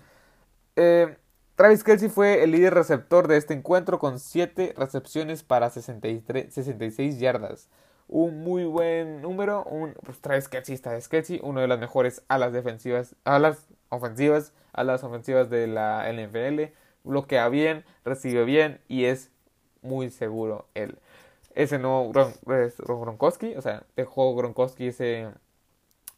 Eh, 0.77 1.17
Travis 1.59 1.85
Kelsey 1.85 2.09
fue 2.09 2.43
el 2.43 2.53
líder 2.53 2.73
receptor 2.73 3.29
de 3.29 3.37
este 3.37 3.53
encuentro 3.53 3.99
con 3.99 4.19
7 4.19 4.73
recepciones 4.79 5.43
para 5.43 5.69
63, 5.69 6.55
66 6.55 7.19
yardas 7.19 7.69
un 8.09 8.43
muy 8.43 8.65
buen 8.65 9.23
número. 9.23 9.65
Un, 9.65 9.95
pues 10.05 10.21
Travis 10.21 10.49
Kelsey 10.49 10.75
está 10.75 10.93
de 10.93 11.03
Kelsey, 11.03 11.41
uno 11.43 11.61
de 11.61 11.69
las 11.69 11.79
mejores 11.79 12.23
alas 12.29 12.53
defensivas, 12.53 13.15
alas 13.25 13.69
ofensivas, 13.91 14.53
alas 14.73 15.05
ofensivas 15.05 15.51
de 15.51 15.67
la 15.67 16.11
NFL. 16.11 16.73
Bloquea 17.05 17.49
bien, 17.49 17.85
recibe 18.05 18.45
bien 18.45 18.81
y 18.89 19.05
es 19.05 19.31
muy 19.83 20.11
seguro 20.11 20.67
él. 20.75 20.99
Ese 21.55 21.79
no 21.79 22.11
Gronkowski, 22.13 23.55
o 23.57 23.63
sea, 23.63 23.85
dejó 23.97 24.35
Gronkowski 24.35 24.89
ese, 24.89 25.29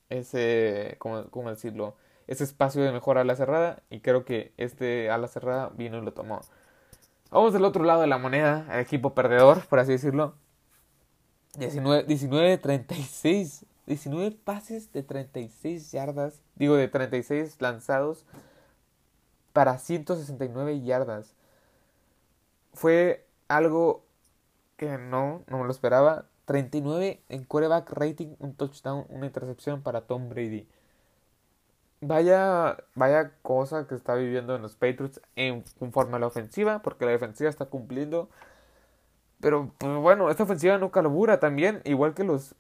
ese, 0.09 0.97
¿cómo, 0.99 1.31
¿cómo, 1.31 1.51
decirlo? 1.51 1.97
Ese 2.31 2.45
espacio 2.45 2.81
de 2.85 2.93
mejor 2.93 3.19
ala 3.19 3.35
cerrada 3.35 3.83
y 3.91 3.99
creo 3.99 4.25
que 4.25 4.53
este 4.57 5.11
ala 5.11 5.27
cerrada 5.27 5.71
vino 5.75 5.99
y 5.99 6.01
lo 6.01 6.13
tomó. 6.13 6.41
Vamos 7.33 7.53
del 7.53 7.65
otro 7.65 7.83
lado 7.83 8.03
de 8.03 8.07
la 8.07 8.19
moneda, 8.19 8.81
equipo 8.81 9.15
perdedor, 9.15 9.67
por 9.67 9.81
así 9.81 9.91
decirlo. 9.91 10.35
19, 11.59 12.05
19 12.05 12.49
de 12.49 12.59
36. 12.59 13.67
19 13.87 14.31
pases 14.45 14.93
de 14.93 15.03
36 15.03 15.91
yardas. 15.91 16.41
Digo, 16.55 16.77
de 16.77 16.87
36 16.87 17.57
lanzados 17.61 18.25
para 19.53 19.77
169 19.79 20.83
yardas. 20.83 21.35
Fue 22.75 23.27
algo 23.49 24.05
que 24.77 24.99
no, 24.99 25.43
no 25.49 25.59
me 25.59 25.65
lo 25.65 25.73
esperaba. 25.73 26.27
39 26.45 27.23
en 27.29 27.45
quarterback 27.45 27.91
rating, 27.91 28.37
un 28.39 28.55
touchdown, 28.55 29.05
una 29.09 29.27
intercepción 29.27 29.83
para 29.83 30.03
Tom 30.03 30.29
Brady. 30.29 30.69
Vaya, 32.03 32.79
vaya 32.95 33.33
cosa 33.43 33.87
que 33.87 33.95
está 33.95 34.15
viviendo 34.15 34.57
en 34.57 34.63
los 34.63 34.75
Patriots 34.75 35.21
en 35.37 35.63
conforme 35.79 36.17
a 36.17 36.19
la 36.19 36.27
ofensiva, 36.29 36.81
porque 36.83 37.05
la 37.05 37.11
defensiva 37.13 37.51
está 37.51 37.67
cumpliendo 37.67 38.31
pero, 39.41 39.73
pues 39.79 39.97
bueno, 39.97 40.31
esta 40.31 40.43
ofensiva 40.45 40.79
no 40.79 40.91
calabura 40.91 41.41
también, 41.41 41.81
igual 41.85 42.15
que 42.15 42.25
los 42.25 42.55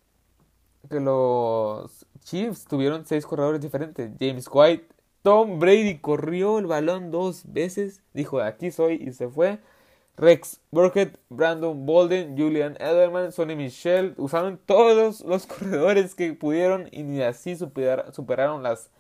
que 0.88 0.98
los 0.98 2.06
Chiefs 2.24 2.64
tuvieron 2.64 3.04
seis 3.04 3.26
corredores 3.26 3.60
diferentes. 3.60 4.10
James 4.18 4.48
White, 4.50 4.86
Tom 5.22 5.58
Brady 5.58 5.98
corrió 5.98 6.58
el 6.58 6.66
balón 6.66 7.10
dos 7.10 7.42
veces, 7.52 8.02
dijo 8.14 8.40
aquí 8.40 8.70
soy 8.70 8.94
y 8.94 9.12
se 9.12 9.28
fue. 9.28 9.58
Rex 10.16 10.60
Burkhead, 10.70 11.16
Brandon 11.28 11.86
Bolden, 11.86 12.36
Julian 12.36 12.76
Edelman, 12.80 13.32
Sonny 13.32 13.56
Michel, 13.56 14.14
usaron 14.16 14.58
todos 14.64 15.20
los 15.22 15.46
corredores 15.46 16.14
que 16.14 16.32
pudieron 16.32 16.88
y 16.92 17.20
así 17.22 17.56
superaron 17.56 18.62
las, 18.62 18.90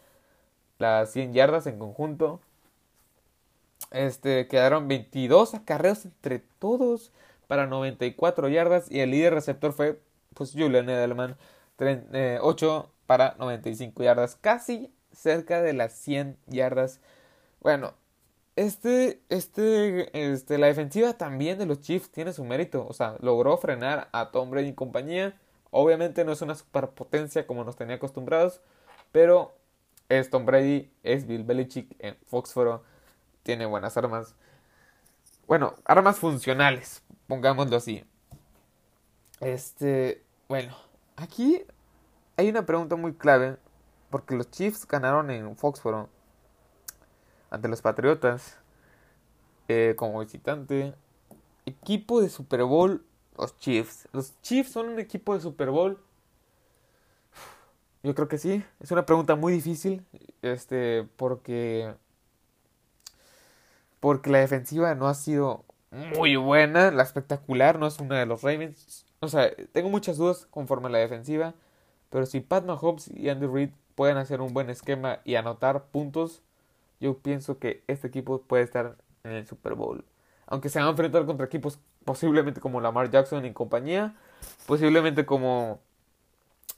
las 0.80 1.12
100 1.12 1.32
yardas 1.34 1.66
en 1.66 1.78
conjunto. 1.78 2.40
Este, 3.92 4.48
quedaron 4.48 4.88
22 4.88 5.54
acarreos 5.54 6.04
entre 6.04 6.40
todos 6.58 7.12
para 7.46 7.66
94 7.66 8.48
yardas 8.48 8.90
y 8.90 9.00
el 9.00 9.10
líder 9.10 9.34
receptor 9.34 9.72
fue 9.72 10.00
pues 10.34 10.52
Julian 10.52 10.88
Edelman 10.88 11.36
8 11.78 12.06
eh, 12.12 12.88
para 13.06 13.34
95 13.38 14.02
yardas, 14.02 14.36
casi 14.36 14.92
cerca 15.12 15.60
de 15.60 15.72
las 15.72 15.92
100 15.94 16.36
yardas. 16.46 17.00
Bueno, 17.60 17.94
este, 18.56 19.20
este, 19.28 20.32
este, 20.32 20.58
la 20.58 20.68
defensiva 20.68 21.14
también 21.14 21.58
de 21.58 21.66
los 21.66 21.80
Chiefs 21.80 22.10
tiene 22.10 22.32
su 22.32 22.44
mérito, 22.44 22.86
o 22.86 22.92
sea, 22.92 23.16
logró 23.20 23.56
frenar 23.56 24.08
a 24.12 24.30
Tom 24.30 24.50
Brady 24.50 24.68
y 24.68 24.74
compañía. 24.74 25.38
Obviamente 25.70 26.24
no 26.24 26.32
es 26.32 26.42
una 26.42 26.54
superpotencia 26.54 27.46
como 27.46 27.64
nos 27.64 27.76
tenía 27.76 27.96
acostumbrados, 27.96 28.60
pero 29.12 29.54
es 30.10 30.28
Tom 30.28 30.44
Brady, 30.44 30.90
es 31.02 31.26
Bill 31.26 31.44
Belichick 31.44 31.94
en 32.00 32.16
Foxboro, 32.26 32.82
tiene 33.44 33.64
buenas 33.64 33.96
armas. 33.96 34.34
Bueno, 35.46 35.74
armas 35.84 36.18
funcionales, 36.18 37.02
pongámoslo 37.28 37.76
así. 37.76 38.04
Este, 39.38 40.22
bueno, 40.48 40.76
aquí 41.16 41.62
hay 42.36 42.48
una 42.48 42.66
pregunta 42.66 42.96
muy 42.96 43.14
clave, 43.14 43.56
porque 44.10 44.34
los 44.34 44.50
Chiefs 44.50 44.86
ganaron 44.86 45.30
en 45.30 45.56
Foxboro 45.56 46.08
ante 47.48 47.68
los 47.68 47.80
Patriotas 47.80 48.58
eh, 49.68 49.94
como 49.96 50.20
visitante. 50.20 50.92
Equipo 51.66 52.20
de 52.20 52.30
Super 52.30 52.64
Bowl, 52.64 53.04
los 53.38 53.56
Chiefs. 53.58 54.08
Los 54.12 54.40
Chiefs 54.42 54.72
son 54.72 54.88
un 54.88 54.98
equipo 54.98 55.34
de 55.34 55.40
Super 55.40 55.70
Bowl. 55.70 56.02
Yo 58.02 58.14
creo 58.14 58.28
que 58.28 58.38
sí. 58.38 58.64
Es 58.80 58.90
una 58.90 59.06
pregunta 59.06 59.36
muy 59.36 59.52
difícil. 59.52 60.04
Este, 60.42 61.06
porque. 61.16 61.94
Porque 64.00 64.30
la 64.30 64.38
defensiva 64.38 64.94
no 64.94 65.08
ha 65.08 65.14
sido 65.14 65.64
muy 65.90 66.36
buena, 66.36 66.90
la 66.90 67.02
espectacular, 67.02 67.78
no 67.78 67.86
es 67.86 67.98
una 67.98 68.18
de 68.18 68.26
los 68.26 68.42
Ravens. 68.42 69.04
O 69.20 69.28
sea, 69.28 69.50
tengo 69.72 69.90
muchas 69.90 70.16
dudas 70.16 70.46
conforme 70.50 70.86
a 70.86 70.90
la 70.90 70.98
defensiva, 70.98 71.54
pero 72.08 72.26
si 72.26 72.40
Pat 72.40 72.64
Mahomes 72.64 73.08
y 73.08 73.28
Andy 73.28 73.46
Reid 73.46 73.70
pueden 73.94 74.16
hacer 74.16 74.40
un 74.40 74.54
buen 74.54 74.70
esquema 74.70 75.20
y 75.24 75.34
anotar 75.34 75.84
puntos, 75.86 76.42
yo 77.00 77.18
pienso 77.18 77.58
que 77.58 77.82
este 77.86 78.06
equipo 78.06 78.40
puede 78.42 78.62
estar 78.62 78.96
en 79.24 79.32
el 79.32 79.46
Super 79.46 79.74
Bowl. 79.74 80.04
Aunque 80.46 80.68
se 80.68 80.78
van 80.78 80.88
a 80.88 80.90
enfrentar 80.92 81.26
contra 81.26 81.46
equipos 81.46 81.78
posiblemente 82.04 82.60
como 82.60 82.80
Lamar 82.80 83.10
Jackson 83.10 83.44
y 83.44 83.52
compañía, 83.52 84.16
posiblemente 84.66 85.26
como 85.26 85.80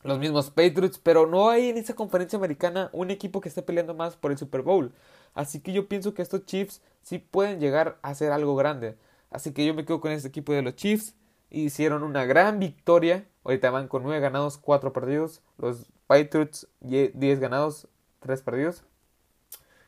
los 0.02 0.18
mismos 0.18 0.50
Patriots, 0.50 0.98
pero 0.98 1.26
no 1.26 1.48
hay 1.48 1.68
en 1.68 1.76
esa 1.76 1.94
conferencia 1.94 2.36
americana 2.36 2.90
un 2.92 3.10
equipo 3.10 3.40
que 3.40 3.48
esté 3.48 3.62
peleando 3.62 3.94
más 3.94 4.16
por 4.16 4.32
el 4.32 4.38
Super 4.38 4.62
Bowl. 4.62 4.92
Así 5.34 5.60
que 5.60 5.72
yo 5.72 5.88
pienso 5.88 6.12
que 6.14 6.22
estos 6.22 6.44
Chiefs 6.44 6.82
sí 7.02 7.18
pueden 7.18 7.60
llegar 7.60 7.98
a 8.02 8.10
hacer 8.10 8.32
algo 8.32 8.56
grande. 8.56 8.96
Así 9.30 9.52
que 9.52 9.64
yo 9.64 9.74
me 9.74 9.84
quedo 9.84 10.00
con 10.00 10.12
este 10.12 10.28
equipo 10.28 10.52
de 10.52 10.62
los 10.62 10.74
Chiefs. 10.74 11.14
Hicieron 11.50 12.02
una 12.02 12.24
gran 12.24 12.58
victoria. 12.58 13.26
Ahorita 13.44 13.70
van 13.70 13.88
con 13.88 14.02
9 14.02 14.20
ganados, 14.20 14.58
4 14.58 14.92
perdidos. 14.92 15.42
Los 15.56 15.86
Patriots 16.06 16.66
10 16.80 17.40
ganados, 17.40 17.88
3 18.20 18.42
perdidos. 18.42 18.84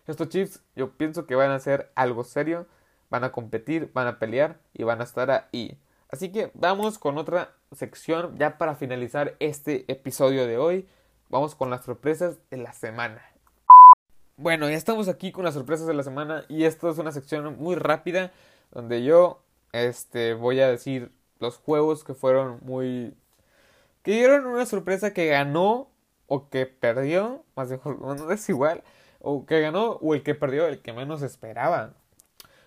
Estos 0.07 0.29
Chiefs 0.29 0.63
yo 0.77 0.93
pienso 0.93 1.27
que 1.27 1.35
van 1.35 1.51
a 1.51 1.57
hacer 1.57 1.91
algo 1.95 2.25
serio. 2.25 2.67
Van 3.11 3.25
a 3.25 3.33
competir, 3.33 3.91
van 3.93 4.07
a 4.07 4.19
pelear 4.19 4.59
y 4.73 4.85
van 4.85 5.01
a 5.01 5.05
estar 5.05 5.31
ahí. 5.31 5.79
Así 6.15 6.31
que 6.31 6.53
vamos 6.55 7.01
con 7.01 7.19
otra 7.19 7.57
sección 7.73 8.39
ya 8.39 8.57
para 8.57 8.77
finalizar 8.77 9.35
este 9.41 9.85
episodio 9.91 10.47
de 10.47 10.59
hoy. 10.59 10.87
Vamos 11.29 11.57
con 11.57 11.71
las 11.71 11.85
sorpresas 11.85 12.39
de 12.51 12.57
la 12.57 12.73
semana. 12.73 13.21
Bueno, 14.37 14.71
ya 14.71 14.77
estamos 14.77 15.09
aquí 15.09 15.33
con 15.33 15.45
las 15.45 15.55
sorpresas 15.55 15.89
de 15.89 15.95
la 15.95 16.05
semana 16.05 16.45
y 16.49 16.67
esto 16.67 16.89
es 16.89 16.99
una 16.99 17.11
sección 17.11 17.59
muy 17.59 17.75
rápida 17.75 18.31
donde 18.71 19.03
yo 19.03 19.43
este 19.73 20.35
voy 20.35 20.61
a 20.61 20.69
decir 20.69 21.11
los 21.41 21.57
juegos 21.57 22.05
que 22.05 22.15
fueron 22.15 22.61
muy 22.63 23.17
que 24.05 24.13
dieron 24.13 24.47
una 24.47 24.67
sorpresa 24.67 25.13
que 25.13 25.27
ganó 25.27 25.91
o 26.29 26.49
que 26.49 26.67
perdió, 26.67 27.45
más 27.57 27.71
mejor 27.71 28.01
no 28.21 28.31
es 28.31 28.49
igual, 28.49 28.85
o 29.19 29.47
que 29.47 29.61
ganó 29.61 29.95
o 29.95 30.15
el 30.15 30.23
que 30.23 30.37
perdió, 30.37 30.69
el 30.69 30.81
que 30.81 30.93
menos 30.93 31.23
esperaba. 31.23 31.95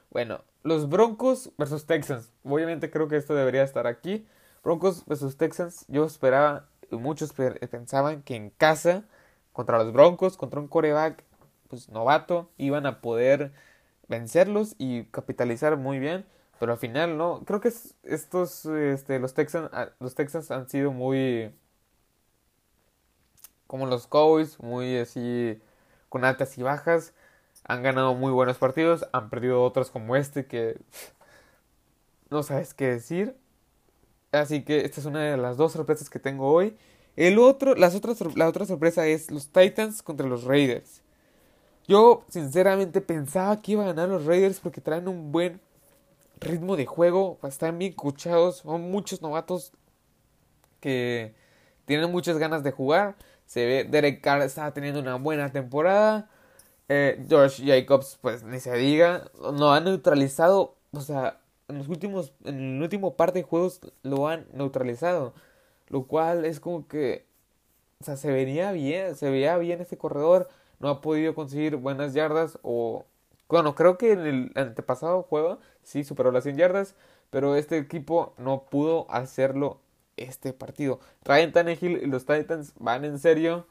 Bueno, 0.09 0.41
los 0.67 0.89
Broncos 0.89 1.51
versus 1.57 1.85
Texans. 1.85 2.31
Obviamente 2.43 2.91
creo 2.91 3.07
que 3.07 3.15
esto 3.15 3.33
debería 3.33 3.63
estar 3.63 3.87
aquí. 3.87 4.27
Broncos 4.63 5.05
versus 5.05 5.37
Texans. 5.37 5.85
Yo 5.87 6.05
esperaba, 6.05 6.67
muchos 6.91 7.33
pensaban 7.71 8.21
que 8.21 8.35
en 8.35 8.49
casa, 8.49 9.05
contra 9.53 9.77
los 9.77 9.93
Broncos, 9.93 10.35
contra 10.35 10.59
un 10.59 10.67
coreback 10.67 11.23
pues 11.69 11.89
novato, 11.89 12.49
iban 12.57 12.85
a 12.85 13.01
poder 13.01 13.53
vencerlos 14.07 14.75
y 14.77 15.05
capitalizar 15.05 15.77
muy 15.77 15.99
bien, 15.99 16.25
pero 16.59 16.73
al 16.73 16.77
final 16.77 17.17
no, 17.17 17.43
creo 17.45 17.59
que 17.59 17.71
estos 18.03 18.65
este 18.65 19.19
los 19.19 19.33
Texans 19.33 19.69
ah, 19.73 19.89
los 19.99 20.15
Texans 20.15 20.49
han 20.49 20.69
sido 20.69 20.93
muy 20.93 21.53
como 23.67 23.85
los 23.85 24.07
Cowboys, 24.07 24.59
muy 24.59 24.97
así 24.97 25.61
con 26.09 26.23
altas 26.23 26.57
y 26.57 26.63
bajas, 26.63 27.13
han 27.67 27.83
ganado 27.83 28.13
muy 28.13 28.31
buenos 28.31 28.57
partidos, 28.57 29.07
han 29.11 29.29
perdido 29.29 29.63
otros 29.63 29.91
como 29.91 30.15
este 30.15 30.45
que 30.45 30.79
no 32.29 32.43
sabes 32.43 32.73
qué 32.73 32.87
decir. 32.87 33.35
Así 34.31 34.63
que 34.63 34.85
esta 34.85 34.99
es 35.01 35.05
una 35.05 35.21
de 35.21 35.37
las 35.37 35.57
dos 35.57 35.73
sorpresas 35.73 36.09
que 36.09 36.19
tengo 36.19 36.51
hoy. 36.51 36.77
El 37.15 37.39
otro, 37.39 37.75
las 37.75 37.95
otras, 37.95 38.19
la 38.35 38.47
otra 38.47 38.65
sorpresa 38.65 39.05
es 39.07 39.31
los 39.31 39.49
Titans 39.51 40.01
contra 40.01 40.27
los 40.27 40.43
Raiders. 40.43 41.01
Yo 41.87 42.25
sinceramente 42.29 43.01
pensaba 43.01 43.61
que 43.61 43.73
iba 43.73 43.83
a 43.83 43.87
ganar 43.87 44.09
los 44.09 44.25
Raiders 44.25 44.59
porque 44.59 44.81
traen 44.81 45.07
un 45.07 45.31
buen 45.31 45.59
ritmo 46.39 46.75
de 46.75 46.85
juego, 46.85 47.39
están 47.43 47.79
bien 47.79 47.91
escuchados, 47.91 48.57
son 48.57 48.91
muchos 48.91 49.21
novatos 49.21 49.71
que 50.79 51.33
tienen 51.85 52.11
muchas 52.11 52.37
ganas 52.37 52.63
de 52.63 52.71
jugar. 52.71 53.15
Se 53.45 53.65
ve 53.65 53.83
Derek 53.85 54.21
Carr 54.21 54.41
está 54.41 54.71
teniendo 54.73 54.99
una 54.99 55.15
buena 55.15 55.51
temporada. 55.51 56.29
Eh, 56.89 57.25
George 57.27 57.63
Jacobs, 57.65 58.17
pues 58.21 58.43
ni 58.43 58.59
se 58.59 58.75
diga, 58.77 59.29
no 59.53 59.73
ha 59.73 59.79
neutralizado, 59.81 60.75
o 60.91 61.01
sea, 61.01 61.41
en 61.67 61.77
los 61.79 61.89
últimos, 61.89 62.33
en 62.45 62.77
el 62.77 62.81
último 62.81 63.15
par 63.15 63.33
de 63.33 63.43
juegos 63.43 63.81
lo 64.03 64.27
han 64.27 64.47
neutralizado. 64.53 65.33
Lo 65.89 66.03
cual 66.07 66.45
es 66.45 66.59
como 66.59 66.87
que, 66.87 67.25
o 68.01 68.05
sea, 68.05 68.17
se 68.17 68.31
venía 68.31 68.71
bien, 68.71 69.15
se 69.15 69.29
veía 69.29 69.57
bien 69.57 69.81
este 69.81 69.97
corredor, 69.97 70.49
no 70.79 70.89
ha 70.89 71.01
podido 71.01 71.35
conseguir 71.35 71.75
buenas 71.77 72.13
yardas 72.13 72.59
o, 72.63 73.05
bueno, 73.49 73.75
creo 73.75 73.97
que 73.97 74.11
en 74.13 74.21
el 74.21 74.51
antepasado 74.55 75.23
juego 75.23 75.59
sí 75.83 76.03
superó 76.03 76.31
las 76.31 76.43
100 76.43 76.57
yardas, 76.57 76.95
pero 77.29 77.55
este 77.55 77.77
equipo 77.77 78.33
no 78.37 78.63
pudo 78.63 79.07
hacerlo 79.09 79.79
este 80.17 80.53
partido. 80.53 80.99
Ryan 81.23 81.51
Tannehill 81.53 82.03
y 82.03 82.07
los 82.07 82.25
Titans 82.25 82.73
van 82.79 83.05
en 83.05 83.19
serio 83.19 83.67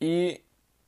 y 0.00 0.42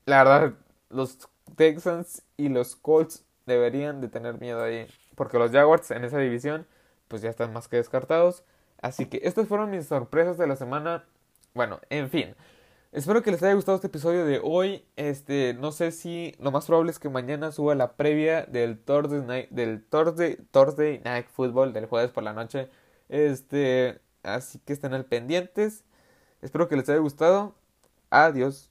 la 0.06 0.24
verdad 0.24 0.54
los 0.90 1.28
Texans 1.54 2.22
y 2.36 2.48
los 2.48 2.76
Colts 2.76 3.24
deberían 3.46 4.00
de 4.00 4.08
tener 4.08 4.40
miedo 4.40 4.62
ahí. 4.62 4.86
Porque 5.14 5.38
los 5.38 5.52
Jaguars 5.52 5.90
en 5.90 6.04
esa 6.04 6.18
división 6.18 6.66
pues 7.08 7.22
ya 7.22 7.30
están 7.30 7.52
más 7.52 7.68
que 7.68 7.76
descartados. 7.76 8.44
Así 8.80 9.06
que 9.06 9.20
estas 9.22 9.48
fueron 9.48 9.70
mis 9.70 9.86
sorpresas 9.86 10.38
de 10.38 10.46
la 10.46 10.56
semana. 10.56 11.04
Bueno, 11.54 11.80
en 11.90 12.10
fin. 12.10 12.34
Espero 12.92 13.22
que 13.22 13.30
les 13.30 13.42
haya 13.42 13.54
gustado 13.54 13.76
este 13.76 13.88
episodio 13.88 14.24
de 14.24 14.40
hoy. 14.42 14.84
Este, 14.96 15.54
no 15.54 15.72
sé 15.72 15.92
si 15.92 16.34
lo 16.38 16.50
más 16.50 16.66
probable 16.66 16.90
es 16.90 16.98
que 16.98 17.08
mañana 17.08 17.52
suba 17.52 17.74
la 17.74 17.92
previa 17.92 18.44
del 18.46 18.78
Thursday 18.78 19.22
Night, 19.22 19.50
del 19.50 19.84
Thursday, 19.84 20.36
Thursday 20.50 21.00
Night 21.04 21.26
Football 21.28 21.72
del 21.72 21.86
jueves 21.86 22.10
por 22.10 22.22
la 22.22 22.32
noche. 22.32 22.68
Este, 23.08 24.00
así 24.22 24.58
que 24.60 24.72
estén 24.72 24.94
al 24.94 25.04
pendientes. 25.04 25.84
Espero 26.42 26.68
que 26.68 26.76
les 26.76 26.88
haya 26.88 26.98
gustado. 26.98 27.54
Adiós. 28.10 28.70